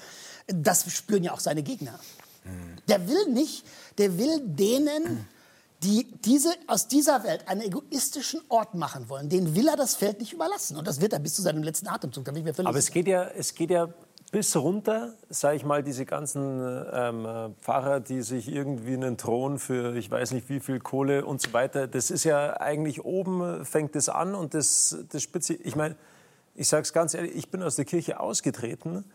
das 0.48 0.92
spüren 0.92 1.24
ja 1.24 1.34
auch 1.34 1.40
seine 1.40 1.62
Gegner. 1.62 2.00
Mhm. 2.44 2.78
Der 2.88 3.08
will 3.08 3.28
nicht, 3.28 3.66
der 4.00 4.18
will 4.18 4.42
denen 4.44 5.28
die 5.84 6.08
diese, 6.26 6.54
aus 6.68 6.88
dieser 6.88 7.24
Welt 7.24 7.48
einen 7.48 7.62
egoistischen 7.62 8.42
Ort 8.50 8.74
machen 8.74 9.10
wollen, 9.10 9.30
den 9.30 9.56
will 9.56 9.68
er 9.68 9.76
das 9.76 9.96
Feld 9.96 10.20
nicht 10.20 10.34
überlassen. 10.34 10.78
Und 10.78 10.88
das 10.88 11.02
wird 11.02 11.14
er 11.14 11.20
bis 11.20 11.36
zu 11.36 11.42
seinem 11.42 11.64
letzten 11.64 11.88
Atemzug. 11.88 12.28
Aber 12.28 12.78
es 12.78 12.92
geht, 12.92 13.08
ja, 13.08 13.24
es 13.24 13.54
geht 13.54 13.70
ja 13.70 13.90
bis 14.32 14.56
runter, 14.56 15.14
sage 15.30 15.58
ich 15.58 15.64
mal, 15.64 15.84
diese 15.84 16.06
ganzen 16.06 16.86
ähm, 16.92 17.54
Pfarrer, 17.62 18.00
die 18.00 18.24
sich 18.24 18.48
irgendwie 18.48 18.94
einen 18.94 19.16
Thron 19.16 19.60
für 19.60 19.96
ich 19.96 20.10
weiß 20.10 20.32
nicht 20.32 20.50
wie 20.50 20.60
viel 20.60 20.80
Kohle 20.80 21.24
und 21.24 21.40
so 21.40 21.54
weiter, 21.54 21.86
das 21.88 22.10
ist 22.10 22.24
ja 22.24 22.60
eigentlich 22.60 23.06
oben, 23.06 23.64
fängt 23.64 23.96
es 23.96 24.10
an 24.10 24.34
und 24.34 24.56
das, 24.56 24.98
das 25.12 25.22
spitze, 25.22 25.54
ich 25.54 25.76
meine, 25.76 25.96
ich 26.56 26.68
sage 26.68 26.82
es 26.82 26.94
ganz 26.94 27.14
ehrlich, 27.14 27.36
ich 27.36 27.50
bin 27.50 27.62
aus 27.62 27.76
der 27.76 27.86
Kirche 27.86 28.20
ausgetreten, 28.20 29.06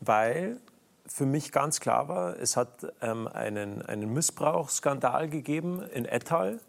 weil 0.00 0.58
für 1.10 1.26
mich 1.26 1.52
ganz 1.52 1.80
klar 1.80 2.08
war, 2.08 2.38
es 2.38 2.56
hat 2.56 2.86
ähm, 3.00 3.28
einen, 3.28 3.82
einen 3.82 4.12
Missbrauchsskandal 4.12 5.28
gegeben 5.28 5.82
in 5.94 6.04
Ettal. 6.04 6.60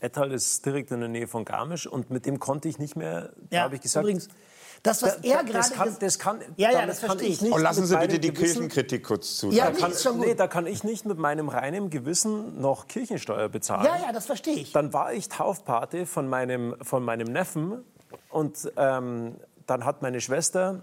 Ettal 0.00 0.32
ist 0.32 0.66
direkt 0.66 0.90
in 0.90 1.00
der 1.00 1.08
Nähe 1.08 1.28
von 1.28 1.44
Garmisch 1.44 1.86
und 1.86 2.10
mit 2.10 2.26
dem 2.26 2.38
konnte 2.38 2.68
ich 2.68 2.78
nicht 2.78 2.96
mehr, 2.96 3.30
ja, 3.50 3.62
habe 3.62 3.76
ich 3.76 3.80
gesagt. 3.80 4.04
Übrigens, 4.04 4.28
das, 4.82 5.00
was 5.02 5.20
da, 5.20 5.28
er 5.28 5.44
gerade 5.44 5.74
kann, 5.74 5.96
das 6.00 6.18
kann, 6.18 6.40
ja, 6.56 6.72
ja, 6.72 6.86
das 6.86 6.98
verstehe 6.98 7.28
ich. 7.28 7.40
nicht. 7.40 7.52
Und 7.52 7.62
lassen 7.62 7.86
Sie 7.86 7.96
bitte 7.96 8.18
die 8.18 8.32
Gewissen, 8.32 8.62
Kirchenkritik 8.62 9.04
kurz 9.04 9.36
zu. 9.36 9.50
Ja, 9.50 9.70
da, 9.70 9.88
kann, 9.88 10.18
nee, 10.18 10.34
da 10.34 10.48
kann 10.48 10.66
ich 10.66 10.82
nicht 10.82 11.06
mit 11.06 11.18
meinem 11.18 11.48
reinen 11.48 11.88
Gewissen 11.88 12.60
noch 12.60 12.88
Kirchensteuer 12.88 13.48
bezahlen. 13.48 13.84
Ja, 13.84 14.06
ja, 14.06 14.12
das 14.12 14.26
verstehe 14.26 14.56
ich. 14.56 14.72
Dann 14.72 14.92
war 14.92 15.12
ich 15.12 15.28
Taufpate 15.28 16.04
von 16.04 16.28
meinem, 16.28 16.74
von 16.82 17.04
meinem 17.04 17.28
Neffen 17.32 17.84
und 18.28 18.72
ähm, 18.76 19.36
dann 19.66 19.84
hat 19.84 20.02
meine 20.02 20.20
Schwester, 20.20 20.82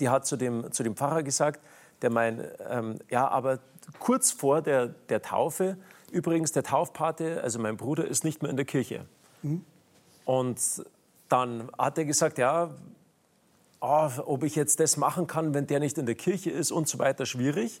die 0.00 0.08
hat 0.08 0.26
zu 0.26 0.36
dem, 0.36 0.72
zu 0.72 0.82
dem 0.82 0.96
Pfarrer 0.96 1.22
gesagt, 1.22 1.60
der 2.02 2.10
meint, 2.10 2.42
ähm, 2.68 2.98
ja, 3.10 3.28
aber 3.28 3.58
kurz 3.98 4.30
vor 4.30 4.62
der, 4.62 4.88
der 4.88 5.22
Taufe, 5.22 5.76
übrigens 6.10 6.52
der 6.52 6.62
Taufpate, 6.62 7.42
also 7.42 7.58
mein 7.58 7.76
Bruder, 7.76 8.06
ist 8.06 8.24
nicht 8.24 8.42
mehr 8.42 8.50
in 8.50 8.56
der 8.56 8.66
Kirche. 8.66 9.04
Mhm. 9.42 9.64
Und 10.24 10.60
dann 11.28 11.70
hat 11.78 11.98
er 11.98 12.04
gesagt, 12.04 12.38
ja, 12.38 12.70
oh, 13.80 14.10
ob 14.26 14.42
ich 14.44 14.56
jetzt 14.56 14.80
das 14.80 14.96
machen 14.96 15.26
kann, 15.26 15.54
wenn 15.54 15.66
der 15.66 15.80
nicht 15.80 15.98
in 15.98 16.06
der 16.06 16.14
Kirche 16.14 16.50
ist 16.50 16.70
und 16.70 16.88
so 16.88 16.98
weiter, 16.98 17.26
schwierig. 17.26 17.80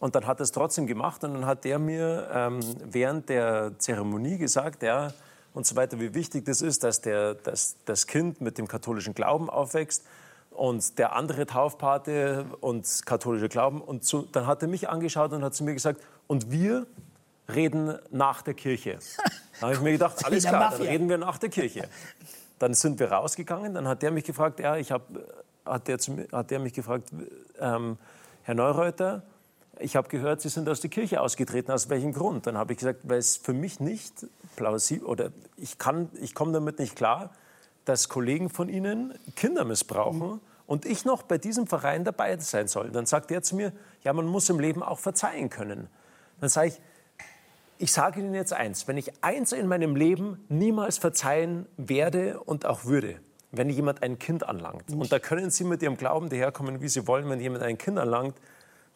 Und 0.00 0.14
dann 0.14 0.26
hat 0.26 0.40
er 0.40 0.44
es 0.44 0.52
trotzdem 0.52 0.86
gemacht 0.86 1.24
und 1.24 1.34
dann 1.34 1.46
hat 1.46 1.64
der 1.64 1.78
mir 1.78 2.28
ähm, 2.32 2.60
während 2.84 3.28
der 3.28 3.72
Zeremonie 3.78 4.38
gesagt, 4.38 4.82
ja, 4.82 5.12
und 5.54 5.66
so 5.66 5.76
weiter, 5.76 6.00
wie 6.00 6.14
wichtig 6.14 6.44
das 6.44 6.60
ist, 6.62 6.82
dass 6.82 7.00
der, 7.00 7.34
dass 7.34 7.76
das 7.84 8.08
Kind 8.08 8.40
mit 8.40 8.58
dem 8.58 8.66
katholischen 8.66 9.14
Glauben 9.14 9.48
aufwächst 9.48 10.04
und 10.54 10.98
der 10.98 11.14
andere 11.14 11.46
Taufpate 11.46 12.46
und 12.60 12.86
katholische 13.04 13.48
Glauben. 13.48 13.80
Und 13.80 14.04
so, 14.04 14.22
dann 14.22 14.46
hat 14.46 14.62
er 14.62 14.68
mich 14.68 14.88
angeschaut 14.88 15.32
und 15.32 15.44
hat 15.44 15.54
zu 15.54 15.64
mir 15.64 15.74
gesagt, 15.74 16.00
und 16.26 16.50
wir 16.50 16.86
reden 17.52 17.98
nach 18.10 18.42
der 18.42 18.54
Kirche. 18.54 18.98
Da 19.60 19.68
habe 19.68 19.74
ich 19.74 19.82
mir 19.82 19.92
gedacht, 19.92 20.24
alles 20.24 20.44
klar, 20.44 20.72
dann 20.72 20.82
reden 20.82 21.08
wir 21.08 21.16
nach 21.16 21.38
der 21.38 21.48
Kirche. 21.48 21.88
Dann 22.58 22.74
sind 22.74 22.98
wir 22.98 23.12
rausgegangen, 23.12 23.72
dann 23.72 23.86
hat 23.86 24.02
der 24.02 24.10
mich 24.10 24.24
gefragt, 24.24 24.58
ja, 24.58 24.76
ich 24.76 24.90
hab, 24.90 25.02
hat, 25.64 25.86
der 25.86 26.00
zu, 26.00 26.26
hat 26.32 26.50
der 26.50 26.58
mich 26.58 26.72
gefragt, 26.72 27.10
ähm, 27.60 27.96
Herr 28.42 28.56
Neureuter, 28.56 29.22
ich 29.78 29.94
habe 29.94 30.08
gehört, 30.08 30.40
Sie 30.40 30.48
sind 30.48 30.68
aus 30.68 30.80
der 30.80 30.90
Kirche 30.90 31.20
ausgetreten. 31.20 31.70
Aus 31.70 31.88
welchem 31.88 32.12
Grund? 32.12 32.48
Dann 32.48 32.58
habe 32.58 32.72
ich 32.72 32.80
gesagt, 32.80 33.00
weil 33.04 33.18
es 33.18 33.36
für 33.36 33.52
mich 33.52 33.78
nicht 33.78 34.26
plausibel 34.56 35.06
oder 35.06 35.30
ich 35.56 35.76
ich 36.20 36.34
komme 36.34 36.52
damit 36.52 36.80
nicht 36.80 36.96
klar, 36.96 37.30
dass 37.84 38.08
Kollegen 38.08 38.50
von 38.50 38.68
Ihnen 38.68 39.14
Kinder 39.36 39.64
missbrauchen 39.64 40.28
mhm. 40.28 40.40
und 40.66 40.86
ich 40.86 41.04
noch 41.04 41.22
bei 41.22 41.38
diesem 41.38 41.66
Verein 41.66 42.04
dabei 42.04 42.38
sein 42.38 42.68
soll. 42.68 42.90
Dann 42.90 43.06
sagt 43.06 43.30
er 43.30 43.42
zu 43.42 43.56
mir, 43.56 43.72
ja, 44.02 44.12
man 44.12 44.26
muss 44.26 44.48
im 44.48 44.58
Leben 44.58 44.82
auch 44.82 44.98
verzeihen 44.98 45.50
können. 45.50 45.88
Dann 46.40 46.48
sage 46.48 46.68
ich, 46.68 46.80
ich 47.78 47.92
sage 47.92 48.20
Ihnen 48.20 48.34
jetzt 48.34 48.52
eins, 48.52 48.86
wenn 48.86 48.96
ich 48.96 49.12
eins 49.22 49.52
in 49.52 49.66
meinem 49.66 49.96
Leben 49.96 50.44
niemals 50.48 50.98
verzeihen 50.98 51.66
werde 51.76 52.40
und 52.40 52.66
auch 52.66 52.84
würde, 52.84 53.20
wenn 53.50 53.68
jemand 53.68 54.02
ein 54.02 54.18
Kind 54.18 54.48
anlangt. 54.48 54.90
Und 54.92 55.10
da 55.12 55.18
können 55.18 55.50
Sie 55.50 55.64
mit 55.64 55.82
Ihrem 55.82 55.96
Glauben 55.96 56.28
daherkommen, 56.28 56.80
wie 56.80 56.88
Sie 56.88 57.06
wollen, 57.06 57.28
wenn 57.28 57.40
jemand 57.40 57.64
ein 57.64 57.76
Kind 57.76 57.98
anlangt, 57.98 58.36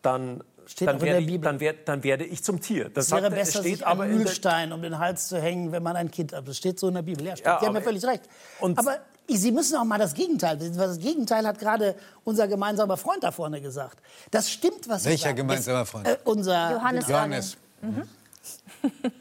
dann 0.02 0.44
Steht 0.68 0.86
dann, 0.86 1.00
werde 1.00 1.20
ich, 1.20 1.40
dann, 1.40 1.60
werde, 1.60 1.78
dann, 1.84 2.04
werde 2.04 2.24
ich 2.24 2.44
zum 2.44 2.60
Tier. 2.60 2.90
Das 2.90 3.06
es 3.06 3.10
wäre 3.10 3.22
sagt, 3.22 3.34
besser, 3.34 3.60
steht 3.60 3.76
sich 3.76 3.86
aber 3.86 4.04
einen 4.04 4.18
Mühlstein 4.18 4.72
um 4.72 4.82
den 4.82 4.98
Hals 4.98 5.28
zu 5.28 5.40
hängen, 5.40 5.72
wenn 5.72 5.82
man 5.82 5.96
ein 5.96 6.10
Kind 6.10 6.34
hat. 6.34 6.46
Das 6.46 6.58
steht 6.58 6.78
so 6.78 6.88
in 6.88 6.94
der 6.94 7.02
Bibel. 7.02 7.24
Ja, 7.24 7.34
ja, 7.34 7.58
Sie 7.58 7.66
haben 7.66 7.74
ja 7.74 7.80
völlig 7.80 8.04
recht. 8.04 8.24
aber 8.60 8.98
Sie 9.30 9.50
müssen 9.50 9.76
auch 9.76 9.84
mal 9.84 9.98
das 9.98 10.14
Gegenteil. 10.14 10.58
Das 10.58 10.98
Gegenteil 10.98 11.46
hat 11.46 11.58
gerade 11.58 11.94
unser 12.24 12.48
gemeinsamer 12.48 12.96
Freund 12.96 13.24
da 13.24 13.30
vorne 13.30 13.60
gesagt. 13.60 13.98
Das 14.30 14.50
stimmt, 14.50 14.88
was 14.88 15.04
Sie 15.04 15.10
Welcher 15.10 15.32
gemeinsamer 15.32 15.86
Freund? 15.86 16.06
Äh, 16.06 16.16
unser 16.24 16.72
Johannes. 16.72 17.08
Johannes. 17.08 17.56
Mhm. 17.80 18.02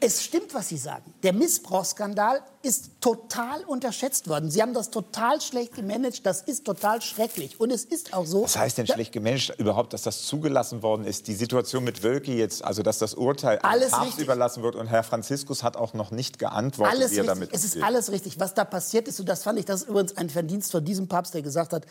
Es 0.00 0.22
stimmt, 0.22 0.54
was 0.54 0.68
Sie 0.68 0.76
sagen. 0.76 1.12
Der 1.22 1.32
Missbrauchsskandal 1.32 2.40
ist 2.62 2.90
total 3.00 3.64
unterschätzt 3.64 4.28
worden. 4.28 4.50
Sie 4.50 4.62
haben 4.62 4.74
das 4.74 4.90
total 4.90 5.40
schlecht 5.40 5.74
gemanagt. 5.74 6.24
Das 6.24 6.42
ist 6.42 6.64
total 6.64 7.02
schrecklich. 7.02 7.58
Und 7.58 7.70
es 7.70 7.84
ist 7.84 8.14
auch 8.14 8.24
so. 8.24 8.44
Was 8.44 8.56
heißt 8.56 8.78
denn 8.78 8.86
schlecht 8.86 9.12
gemanagt 9.12 9.54
überhaupt, 9.58 9.92
dass 9.92 10.02
das 10.02 10.24
zugelassen 10.24 10.82
worden 10.82 11.04
ist? 11.04 11.26
Die 11.26 11.34
Situation 11.34 11.84
mit 11.84 12.02
Wölki 12.02 12.36
jetzt, 12.36 12.64
also 12.64 12.82
dass 12.82 12.98
das 12.98 13.14
Urteil 13.14 13.58
alles 13.58 13.90
Papst 13.90 14.18
überlassen 14.18 14.62
wird 14.62 14.76
und 14.76 14.86
Herr 14.86 15.02
Franziskus 15.02 15.62
hat 15.62 15.76
auch 15.76 15.92
noch 15.94 16.10
nicht 16.10 16.38
geantwortet, 16.38 16.94
alles 16.94 17.10
wie 17.12 17.16
er 17.16 17.22
richtig. 17.22 17.34
damit 17.34 17.54
Es 17.54 17.64
ist 17.64 17.82
alles 17.82 18.12
richtig. 18.12 18.38
Was 18.38 18.54
da 18.54 18.64
passiert 18.64 19.08
ist, 19.08 19.18
und 19.18 19.28
das 19.28 19.42
fand 19.42 19.58
ich, 19.58 19.64
das 19.64 19.82
ist 19.82 19.88
übrigens 19.88 20.16
ein 20.16 20.30
Verdienst 20.30 20.70
von 20.70 20.84
diesem 20.84 21.08
Papst, 21.08 21.34
der 21.34 21.42
gesagt 21.42 21.72
hat, 21.72 21.84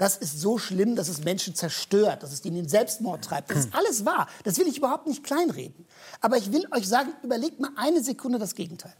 das 0.00 0.16
ist 0.16 0.40
so 0.40 0.56
schlimm, 0.56 0.96
dass 0.96 1.10
es 1.10 1.24
Menschen 1.24 1.54
zerstört, 1.54 2.22
dass 2.22 2.32
es 2.32 2.42
ihnen 2.46 2.56
den 2.56 2.68
Selbstmord 2.70 3.22
treibt. 3.22 3.50
Das 3.50 3.58
ist 3.58 3.74
alles 3.74 4.06
wahr. 4.06 4.28
Das 4.44 4.56
will 4.56 4.66
ich 4.66 4.78
überhaupt 4.78 5.06
nicht 5.06 5.22
kleinreden. 5.22 5.84
Aber 6.22 6.38
ich 6.38 6.50
will 6.52 6.66
euch 6.70 6.88
sagen, 6.88 7.10
überlegt 7.22 7.60
mal 7.60 7.68
eine 7.76 8.02
Sekunde 8.02 8.38
das 8.38 8.54
Gegenteil. 8.54 8.94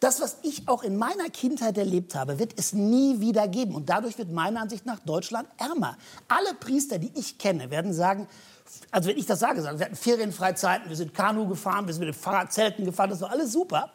Das, 0.00 0.22
was 0.22 0.38
ich 0.40 0.66
auch 0.68 0.84
in 0.84 0.96
meiner 0.96 1.28
Kindheit 1.28 1.76
erlebt 1.76 2.14
habe, 2.14 2.38
wird 2.38 2.54
es 2.56 2.72
nie 2.72 3.20
wieder 3.20 3.46
geben. 3.46 3.74
Und 3.74 3.90
dadurch 3.90 4.16
wird 4.16 4.32
meiner 4.32 4.62
Ansicht 4.62 4.86
nach 4.86 5.00
Deutschland 5.00 5.46
ärmer. 5.58 5.98
Alle 6.28 6.54
Priester, 6.54 6.98
die 6.98 7.12
ich 7.14 7.36
kenne, 7.36 7.70
werden 7.70 7.92
sagen, 7.92 8.26
also 8.90 9.10
wenn 9.10 9.18
ich 9.18 9.26
das 9.26 9.38
sage, 9.38 9.60
sagen, 9.60 9.78
wir 9.78 9.84
hatten 9.84 9.96
Ferienfreizeiten, 9.96 10.88
wir 10.88 10.96
sind 10.96 11.12
Kanu 11.12 11.46
gefahren, 11.46 11.86
wir 11.86 11.92
sind 11.92 12.06
mit 12.06 12.14
den 12.14 12.18
Fahrradzelten 12.18 12.86
gefahren, 12.86 13.10
das 13.10 13.20
war 13.20 13.32
alles 13.32 13.52
super. 13.52 13.92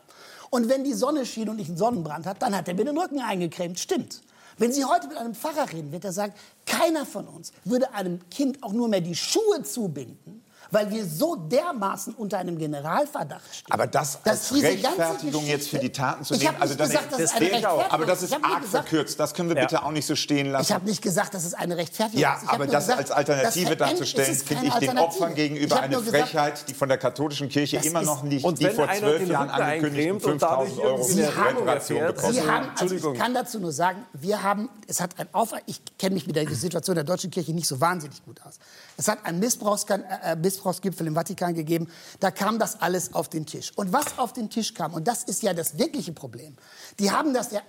Und 0.51 0.69
wenn 0.69 0.83
die 0.83 0.93
Sonne 0.93 1.25
schien 1.25 1.49
und 1.49 1.57
ich 1.57 1.67
einen 1.67 1.77
Sonnenbrand 1.77 2.27
hatte, 2.27 2.41
dann 2.41 2.55
hat 2.55 2.67
er 2.67 2.75
mir 2.75 2.85
den 2.85 2.95
Rücken 2.95 3.21
eingecremt. 3.21 3.79
Stimmt. 3.79 4.21
Wenn 4.57 4.71
Sie 4.71 4.85
heute 4.85 5.07
mit 5.07 5.17
einem 5.17 5.35
Pfarrer 5.35 5.71
reden, 5.71 5.91
wird 5.91 6.05
er 6.05 6.11
sagen, 6.11 6.33
keiner 6.65 7.05
von 7.05 7.27
uns 7.27 7.51
würde 7.63 7.93
einem 7.93 8.27
Kind 8.29 8.63
auch 8.63 8.73
nur 8.73 8.87
mehr 8.87 9.01
die 9.01 9.15
Schuhe 9.15 9.63
zubinden, 9.63 10.43
weil 10.71 10.89
wir 10.91 11.05
so 11.05 11.35
dermaßen 11.35 12.13
unter 12.15 12.37
einem 12.37 12.57
Generalverdacht 12.57 13.55
stehen. 13.55 13.71
Aber 13.71 13.87
das 13.87 14.19
als 14.23 14.53
Rechtfertigung 14.53 15.45
jetzt 15.45 15.69
für 15.69 15.79
die 15.79 15.91
Taten 15.91 16.23
zu 16.23 16.35
nehmen, 16.35 16.55
also 16.59 16.75
das, 16.75 16.89
gesagt, 16.89 17.11
das, 17.11 17.19
das 17.19 17.31
ist 17.31 17.53
eine 17.53 17.69
auch. 17.69 17.91
Aber 17.91 18.05
das 18.05 18.23
ist 18.23 18.33
arg 18.33 18.61
gesagt, 18.61 18.89
verkürzt. 18.89 19.19
Das 19.19 19.33
können 19.33 19.49
wir 19.49 19.55
bitte 19.55 19.75
ja. 19.75 19.83
auch 19.83 19.91
nicht 19.91 20.05
so 20.05 20.15
stehen 20.15 20.51
lassen. 20.51 20.63
Ich 20.63 20.71
habe 20.73 20.85
nicht 20.85 21.01
gesagt, 21.01 21.33
dass 21.33 21.45
es 21.45 21.53
eine 21.53 21.77
Rechtfertigung 21.77 22.21
ja, 22.21 22.35
ist. 22.35 22.43
Ja, 22.43 22.49
aber 22.49 22.67
das 22.67 22.85
gesagt, 22.85 22.99
als 22.99 23.11
Alternative 23.11 23.75
darzustellen, 23.75 24.35
finde 24.35 24.65
ich 24.67 24.73
den 24.75 24.97
Opfern 24.97 25.35
gegenüber 25.35 25.79
eine 25.79 25.99
Frechheit, 25.99 26.67
die 26.67 26.73
von 26.73 26.89
der 26.89 26.97
katholischen 26.97 27.49
Kirche 27.49 27.77
immer 27.77 28.01
noch 28.01 28.23
nicht, 28.23 28.45
die 28.59 28.69
vor 28.69 28.91
zwölf 28.91 29.27
Jahren 29.27 29.49
angekündigten 29.49 30.19
5000 30.19 30.79
Euro 30.79 31.03
Reparation 31.03 32.07
gekostet 32.07 32.47
haben. 32.47 32.67
Also 32.77 32.95
ich 32.95 33.19
kann 33.19 33.33
dazu 33.33 33.59
nur 33.59 33.71
sagen, 33.71 34.05
wir 34.13 34.43
haben, 34.43 34.69
es 34.87 35.01
hat 35.01 35.19
ein 35.19 35.27
Auf, 35.31 35.53
ich 35.65 35.81
kenne 35.97 36.15
mich 36.15 36.27
mit 36.27 36.35
der 36.35 36.47
Situation 36.49 36.95
der 36.95 37.03
deutschen 37.03 37.31
Kirche 37.31 37.53
nicht 37.53 37.67
so 37.67 37.79
wahnsinnig 37.79 38.23
gut 38.25 38.41
aus. 38.43 38.59
Es 38.97 39.07
hat 39.07 39.25
einen 39.25 39.41
äh, 39.41 40.35
Missbrauchsgipfel 40.35 41.05
im 41.05 41.13
Vatikan 41.13 41.53
gegeben. 41.53 41.87
Da 42.19 42.31
kam 42.31 42.57
das 42.57 42.81
alles 42.81 43.13
auf 43.13 43.29
den 43.29 43.45
Tisch. 43.45 43.71
Und 43.75 43.93
was 43.93 44.17
auf 44.17 44.33
den 44.33 44.49
Tisch 44.49 44.73
kam, 44.73 44.93
und 44.93 45.07
das 45.07 45.23
ist 45.23 45.43
ja 45.43 45.53
das 45.53 45.77
wirkliche 45.77 46.13
Problem, 46.13 46.57
die 46.99 47.11
haben 47.11 47.33
das 47.33 47.51
ja 47.51 47.61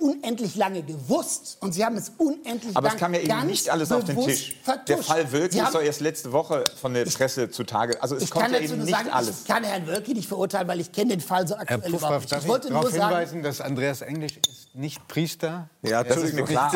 unendlich 0.00 0.56
lange 0.56 0.82
gewusst 0.82 1.58
und 1.60 1.72
sie 1.72 1.84
haben 1.84 1.96
es 1.96 2.12
unendlich 2.16 2.76
Aber 2.76 2.88
es 2.88 2.96
kam 2.96 3.12
ja 3.14 3.20
eben 3.20 3.46
nicht 3.46 3.68
alles 3.68 3.92
auf 3.92 4.04
den 4.04 4.18
Tisch. 4.20 4.56
Vertuscht. 4.62 4.88
Der 4.88 4.98
Fall 4.98 5.32
Wölki 5.32 5.60
ist 5.60 5.74
doch 5.74 5.82
erst 5.82 6.00
letzte 6.00 6.32
Woche 6.32 6.64
von 6.80 6.94
der 6.94 7.04
Presse 7.04 7.44
ich, 7.44 7.52
zutage. 7.52 8.02
Also 8.02 8.16
es 8.16 8.30
kommt 8.30 8.50
ja 8.50 8.58
eben 8.58 8.78
nicht 8.78 8.90
sagen, 8.90 9.10
alles. 9.10 9.42
Ich 9.42 9.46
kann 9.46 9.64
Herrn 9.64 9.86
Wölki 9.86 10.14
nicht 10.14 10.28
verurteilen, 10.28 10.68
weil 10.68 10.80
ich 10.80 10.90
kenne 10.90 11.10
den 11.10 11.20
Fall 11.20 11.46
so 11.46 11.54
aktuell 11.54 11.80
Herr 11.82 11.90
Puffraff, 11.90 12.08
überhaupt 12.08 12.30
nicht. 12.30 12.42
Ich 12.42 12.48
wollte 12.48 12.72
nur 12.72 12.90
sagen, 12.90 13.08
hinweisen, 13.08 13.42
dass 13.42 13.60
Andreas 13.60 14.00
Englisch 14.00 14.38
ist 14.38 14.74
nicht 14.74 15.06
Priester. 15.08 15.68
Ja, 15.82 16.02
das 16.02 16.16
ist 16.18 16.34
mir 16.34 16.44
klar. 16.44 16.72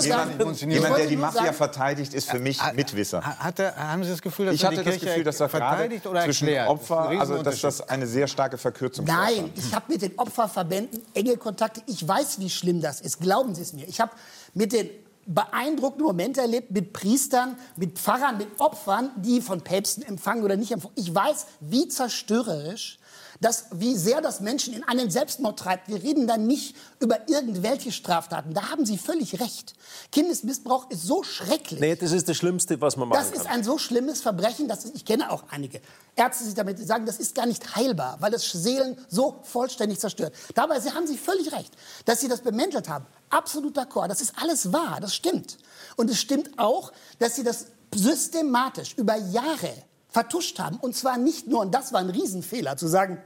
Jemand, 0.00 0.60
jemand, 0.60 0.98
der 0.98 1.06
die 1.06 1.16
Mafia 1.16 1.52
verteidigt, 1.52 2.14
ist 2.14 2.30
für 2.30 2.38
mich 2.38 2.60
Mitwisser. 2.74 3.22
Hatte, 3.22 3.74
haben 3.74 4.04
Sie 4.04 4.10
das 4.10 4.22
Gefühl, 4.22 4.46
dass 4.46 4.54
ich 4.54 4.64
hatte 4.64 4.84
das 4.84 5.00
Gefühl, 5.00 5.24
dass 5.24 5.40
er 5.40 5.48
verteidigt 5.48 6.06
oder 6.06 6.24
zwischen 6.24 6.48
Opfer, 6.66 7.08
also 7.08 7.42
dass 7.42 7.60
das 7.60 7.88
eine 7.88 8.06
sehr 8.06 8.28
starke 8.28 8.58
Verkürzung 8.58 9.06
ist. 9.06 9.12
Nein, 9.12 9.50
ich 9.56 9.74
habe 9.74 9.86
mit 9.88 10.02
den 10.02 10.16
Opferverbänden 10.16 11.02
enge 11.14 11.36
Kontakte. 11.36 11.82
Ich 11.86 12.06
weiß, 12.06 12.27
wie 12.38 12.50
schlimm 12.50 12.80
das 12.80 13.00
ist 13.00 13.08
ist. 13.08 13.20
Glauben 13.20 13.54
Sie 13.54 13.62
es 13.62 13.72
mir. 13.72 13.88
Ich 13.88 14.00
habe 14.00 14.12
mit 14.54 14.72
den 14.72 14.88
beeindruckenden 15.26 16.06
Momente 16.06 16.40
erlebt 16.40 16.70
mit 16.70 16.92
Priestern, 16.92 17.56
mit 17.76 17.98
Pfarrern, 17.98 18.38
mit 18.38 18.60
Opfern, 18.60 19.10
die 19.16 19.40
von 19.40 19.60
Päpsten 19.60 20.02
empfangen 20.02 20.44
oder 20.44 20.56
nicht 20.56 20.72
empfangen. 20.72 20.94
Ich 20.96 21.14
weiß, 21.14 21.46
wie 21.60 21.88
zerstörerisch 21.88 22.98
das, 23.40 23.66
wie 23.72 23.96
sehr 23.96 24.20
das 24.20 24.40
Menschen 24.40 24.74
in 24.74 24.84
einen 24.84 25.10
Selbstmord 25.10 25.58
treibt. 25.58 25.88
Wir 25.88 26.02
reden 26.02 26.26
dann 26.26 26.46
nicht 26.46 26.74
über 27.00 27.28
irgendwelche 27.28 27.92
Straftaten. 27.92 28.52
Da 28.52 28.70
haben 28.70 28.84
Sie 28.84 28.98
völlig 28.98 29.40
recht. 29.40 29.74
Kindesmissbrauch 30.10 30.90
ist 30.90 31.02
so 31.02 31.22
schrecklich. 31.22 31.80
Nee, 31.80 31.94
das 31.94 32.12
ist 32.12 32.28
das 32.28 32.36
Schlimmste, 32.36 32.80
was 32.80 32.96
man 32.96 33.08
machen 33.08 33.22
kann. 33.22 33.32
Das 33.32 33.40
ist 33.40 33.48
ein 33.48 33.62
so 33.62 33.78
schlimmes 33.78 34.20
Verbrechen, 34.20 34.68
dass 34.68 34.84
ich 34.86 35.04
kenne 35.04 35.30
auch 35.30 35.44
einige 35.50 35.80
Ärzte, 36.16 36.44
die 36.44 36.54
damit 36.54 36.78
sagen, 36.84 37.06
das 37.06 37.18
ist 37.18 37.34
gar 37.34 37.46
nicht 37.46 37.76
heilbar, 37.76 38.16
weil 38.20 38.30
das 38.30 38.50
Seelen 38.50 38.96
so 39.08 39.38
vollständig 39.42 40.00
zerstört. 40.00 40.34
Dabei 40.54 40.80
haben 40.80 41.06
Sie 41.06 41.16
völlig 41.16 41.52
recht, 41.52 41.72
dass 42.04 42.20
Sie 42.20 42.28
das 42.28 42.40
bemäntelt 42.40 42.88
haben. 42.88 43.06
Absolut 43.30 43.78
d'accord. 43.78 44.08
Das 44.08 44.20
ist 44.20 44.32
alles 44.40 44.72
wahr. 44.72 44.98
Das 45.00 45.14
stimmt. 45.14 45.58
Und 45.96 46.10
es 46.10 46.18
stimmt 46.18 46.58
auch, 46.58 46.92
dass 47.18 47.36
Sie 47.36 47.44
das 47.44 47.66
systematisch 47.94 48.94
über 48.96 49.16
Jahre 49.16 49.72
vertuscht 50.08 50.58
haben. 50.58 50.76
Und 50.76 50.96
zwar 50.96 51.18
nicht 51.18 51.46
nur, 51.46 51.60
und 51.60 51.74
das 51.74 51.92
war 51.92 52.00
ein 52.00 52.10
Riesenfehler, 52.10 52.76
zu 52.76 52.88
sagen, 52.88 53.22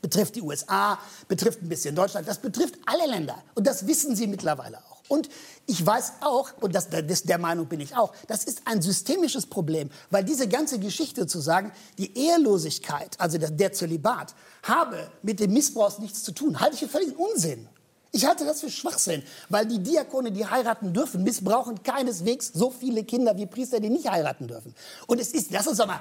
betrifft 0.00 0.36
die 0.36 0.42
USA, 0.42 0.98
betrifft 1.28 1.62
ein 1.62 1.68
bisschen 1.68 1.94
Deutschland, 1.94 2.26
das 2.26 2.38
betrifft 2.38 2.76
alle 2.86 3.10
Länder. 3.10 3.42
Und 3.54 3.66
das 3.66 3.86
wissen 3.86 4.16
sie 4.16 4.26
mittlerweile 4.26 4.78
auch. 4.78 5.02
Und 5.08 5.28
ich 5.66 5.84
weiß 5.84 6.12
auch, 6.22 6.50
und 6.60 6.74
das, 6.74 6.88
das, 6.88 7.24
der 7.24 7.38
Meinung 7.38 7.66
bin 7.66 7.80
ich 7.80 7.94
auch, 7.94 8.14
das 8.28 8.44
ist 8.44 8.62
ein 8.64 8.80
systemisches 8.80 9.46
Problem, 9.46 9.90
weil 10.10 10.24
diese 10.24 10.48
ganze 10.48 10.78
Geschichte 10.78 11.26
zu 11.26 11.40
sagen, 11.40 11.72
die 11.98 12.16
Ehelosigkeit, 12.16 13.20
also 13.20 13.36
der, 13.36 13.50
der 13.50 13.72
Zölibat, 13.72 14.34
habe 14.62 15.10
mit 15.22 15.40
dem 15.40 15.52
Missbrauch 15.52 15.98
nichts 15.98 16.22
zu 16.22 16.32
tun, 16.32 16.60
halte 16.60 16.74
ich 16.74 16.80
für 16.80 16.88
völligen 16.88 17.16
Unsinn. 17.16 17.68
Ich 18.14 18.26
halte 18.26 18.44
das 18.44 18.60
für 18.60 18.70
Schwachsinn, 18.70 19.22
weil 19.48 19.64
die 19.64 19.82
Diakone, 19.82 20.30
die 20.30 20.46
heiraten 20.46 20.92
dürfen, 20.92 21.22
missbrauchen 21.22 21.82
keineswegs 21.82 22.52
so 22.52 22.70
viele 22.70 23.04
Kinder 23.04 23.34
wie 23.38 23.46
Priester, 23.46 23.80
die 23.80 23.88
nicht 23.88 24.08
heiraten 24.08 24.46
dürfen. 24.46 24.74
Und 25.06 25.18
es 25.18 25.32
ist, 25.32 25.50
lass 25.50 25.66
uns 25.66 25.78
doch 25.78 25.86
mal, 25.86 26.00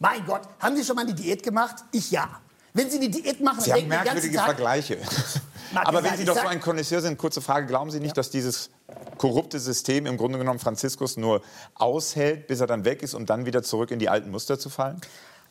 mein 0.00 0.26
Gott, 0.26 0.42
haben 0.58 0.76
Sie 0.76 0.84
schon 0.84 0.96
mal 0.96 1.02
eine 1.02 1.14
Diät 1.14 1.44
gemacht? 1.44 1.76
Ich 1.92 2.10
ja. 2.10 2.28
Wenn 2.74 2.90
Sie 2.90 2.96
eine 2.96 3.08
Diät 3.08 3.40
machen, 3.40 3.60
Sie 3.60 3.72
haben 3.72 3.86
merkwürdige 3.86 4.38
Vergleiche. 4.38 4.98
Aber 5.74 6.02
wenn 6.02 6.16
Sie 6.16 6.24
doch 6.24 6.36
so 6.36 6.48
ein 6.48 6.60
Connoisseur 6.60 7.00
sind, 7.00 7.16
kurze 7.16 7.40
Frage, 7.40 7.66
glauben 7.66 7.92
Sie 7.92 8.00
nicht, 8.00 8.08
ja. 8.08 8.14
dass 8.14 8.30
dieses 8.30 8.70
korrupte 9.18 9.60
System 9.60 10.06
im 10.06 10.16
Grunde 10.16 10.38
genommen 10.38 10.58
Franziskus 10.58 11.16
nur 11.16 11.42
aushält, 11.74 12.48
bis 12.48 12.58
er 12.58 12.66
dann 12.66 12.84
weg 12.84 13.04
ist, 13.04 13.14
um 13.14 13.24
dann 13.24 13.46
wieder 13.46 13.62
zurück 13.62 13.92
in 13.92 14.00
die 14.00 14.08
alten 14.08 14.30
Muster 14.32 14.58
zu 14.58 14.68
fallen? 14.68 15.00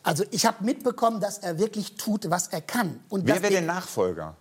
Also 0.04 0.26
ich 0.32 0.46
habe 0.46 0.64
mitbekommen, 0.66 1.22
dass 1.22 1.38
er 1.38 1.58
wirklich 1.58 1.96
tut, 1.96 2.30
was 2.30 2.48
er 2.48 2.62
kann. 2.62 3.00
Und 3.08 3.26
Wer 3.28 3.42
wäre 3.42 3.54
der 3.54 3.62
Nachfolger? 3.62 4.36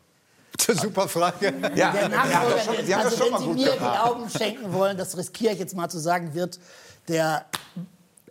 Super 0.69 1.09
Frage. 1.09 1.53
Ja, 1.75 1.93
der 1.93 2.09
Nachfolger, 2.09 2.61
schon, 2.61 2.87
Sie 2.87 2.95
also 2.95 3.21
wenn 3.21 3.39
Sie 3.39 3.65
mir 3.65 3.77
Glauben 3.77 4.29
schenken 4.31 4.73
wollen, 4.73 4.97
das 4.97 5.17
riskiere 5.17 5.53
ich 5.53 5.59
jetzt 5.59 5.75
mal 5.75 5.89
zu 5.89 5.99
sagen, 5.99 6.35
wird 6.35 6.59
der 7.09 7.47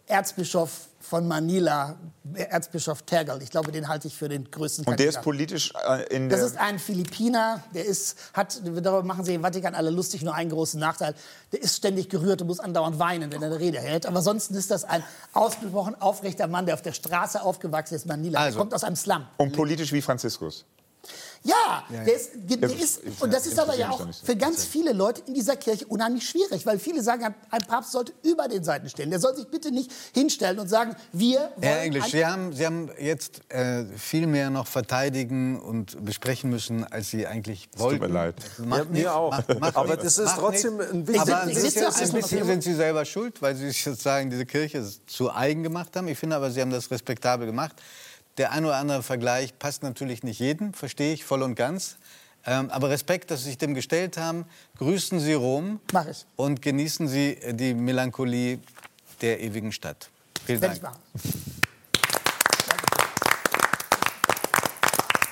Erzbischof 0.08 0.90
von 1.00 1.28
Manila, 1.28 1.98
Erzbischof 2.34 3.02
Tergal. 3.02 3.42
Ich 3.42 3.50
glaube, 3.50 3.72
den 3.72 3.88
halte 3.88 4.08
ich 4.08 4.16
für 4.16 4.30
den 4.30 4.52
größten 4.52 4.86
Und 4.86 5.00
der 5.00 5.10
ist 5.10 5.22
politisch 5.22 5.74
äh, 5.88 6.04
in 6.16 6.30
Das 6.30 6.42
ist 6.42 6.58
ein 6.58 6.78
Philippiner, 6.78 7.64
der 7.74 7.86
ist, 7.86 8.16
hat, 8.34 8.62
darüber 8.64 9.04
machen 9.04 9.24
sich 9.24 9.34
im 9.34 9.42
Vatikan 9.42 9.74
alle 9.74 9.90
lustig, 9.90 10.22
nur 10.22 10.36
einen 10.36 10.52
großen 10.52 10.80
Nachteil. 10.80 11.16
Der 11.52 11.62
ist 11.62 11.78
ständig 11.78 12.10
gerührt 12.10 12.42
und 12.42 12.48
muss 12.48 12.60
andauernd 12.60 13.00
weinen, 13.00 13.32
wenn 13.32 13.42
er 13.42 13.48
eine 13.48 13.60
Rede 13.60 13.80
hält. 13.80 14.06
Aber 14.06 14.18
ansonsten 14.18 14.54
ist 14.54 14.70
das 14.70 14.84
ein 14.84 15.04
ausgesprochen 15.34 15.96
aufrechter 16.00 16.48
Mann, 16.48 16.66
der 16.66 16.76
auf 16.76 16.82
der 16.82 16.94
Straße 16.94 17.42
aufgewachsen 17.42 17.96
ist, 17.96 18.06
Manila. 18.06 18.40
Also, 18.40 18.58
der 18.58 18.60
kommt 18.60 18.74
aus 18.76 18.84
einem 18.84 18.96
Slum. 18.96 19.26
Und 19.38 19.56
politisch 19.56 19.92
wie 19.92 20.02
Franziskus. 20.02 20.66
Ja, 21.44 21.86
der 21.90 22.14
ist, 22.14 22.32
der 22.36 22.70
ist, 22.70 23.02
und 23.22 23.34
das 23.34 23.48
ist 23.48 23.58
aber 23.58 23.74
ja 23.76 23.90
auch 23.90 24.06
für 24.24 24.36
ganz 24.36 24.66
viele 24.66 24.92
Leute 24.92 25.22
in 25.26 25.34
dieser 25.34 25.56
Kirche 25.56 25.86
unheimlich 25.86 26.28
schwierig, 26.28 26.66
weil 26.66 26.80
viele 26.80 27.02
sagen, 27.02 27.34
ein 27.50 27.62
Papst 27.62 27.94
sollte 27.94 28.12
über 28.24 28.50
den 28.50 28.64
Seiten 28.66 28.90
stehen. 28.90 29.10
Der 29.10 29.22
soll 29.22 29.36
sich 29.36 29.48
bitte 29.48 29.72
nicht 29.72 29.90
hinstellen 30.14 30.60
und 30.60 30.68
sagen, 30.68 30.98
wir 31.14 31.40
wollen... 31.40 31.52
Herr 31.62 31.82
Englisch, 31.82 32.12
Sie 32.12 32.26
haben, 32.26 32.52
Sie 32.52 32.66
haben 32.66 32.92
jetzt 33.00 33.42
äh, 33.50 33.86
viel 33.98 34.28
mehr 34.28 34.50
noch 34.50 34.68
verteidigen 34.68 35.60
und 35.62 36.04
besprechen 36.04 36.50
müssen, 36.50 36.84
als 36.84 37.10
Sie 37.10 37.26
eigentlich 37.26 37.70
wollten. 37.78 38.02
Tut 38.02 38.10
mir 38.10 38.14
leid. 38.14 38.36
Macht 38.58 38.86
ja, 38.86 38.90
mir 38.90 39.16
auch. 39.16 39.32
Macht, 39.32 39.60
macht 39.62 39.76
aber 39.78 39.96
das 39.96 40.18
ist 40.18 40.36
trotzdem 40.36 40.76
nicht. 40.76 40.92
ein 40.92 41.08
wichtiges... 41.08 41.34
Aber 41.34 41.42
ein 41.44 41.54
bisschen, 41.54 41.86
ein 41.86 42.14
bisschen 42.14 42.46
sind 42.46 42.64
Sie 42.64 42.76
selber 42.76 43.06
schuld, 43.06 43.42
weil 43.42 43.56
Sie 43.56 43.72
sozusagen 43.72 44.30
diese 44.30 44.46
Kirche 44.46 44.86
zu 45.08 45.34
eigen 45.34 45.64
gemacht 45.64 45.96
haben. 45.96 46.10
Ich 46.10 46.20
finde 46.20 46.36
aber, 46.36 46.52
Sie 46.52 46.60
haben 46.60 46.72
das 46.72 46.92
respektabel 46.92 47.48
gemacht. 47.48 47.78
Der 48.40 48.54
ein 48.54 48.64
oder 48.64 48.78
andere 48.78 49.04
Vergleich 49.04 49.60
passt 49.60 49.84
natürlich 49.84 50.24
nicht 50.24 50.40
jedem, 50.40 50.74
verstehe 50.74 51.14
ich 51.14 51.26
voll 51.26 51.44
und 51.44 51.56
ganz. 51.56 51.98
Ähm, 52.46 52.72
aber 52.72 52.90
Respekt, 52.90 53.32
dass 53.32 53.42
Sie 53.42 53.50
sich 53.50 53.58
dem 53.58 53.74
gestellt 53.74 54.16
haben. 54.16 54.46
Grüßen 54.78 55.20
Sie 55.20 55.34
Rom. 55.34 55.82
Mach 55.92 56.08
ich. 56.08 56.26
Und 56.38 56.62
genießen 56.62 57.10
Sie 57.10 57.38
die 57.52 57.74
Melancholie 57.74 58.60
der 59.20 59.42
ewigen 59.42 59.74
Stadt. 59.74 60.10
Vielen 60.46 60.62
Dank. 60.62 60.80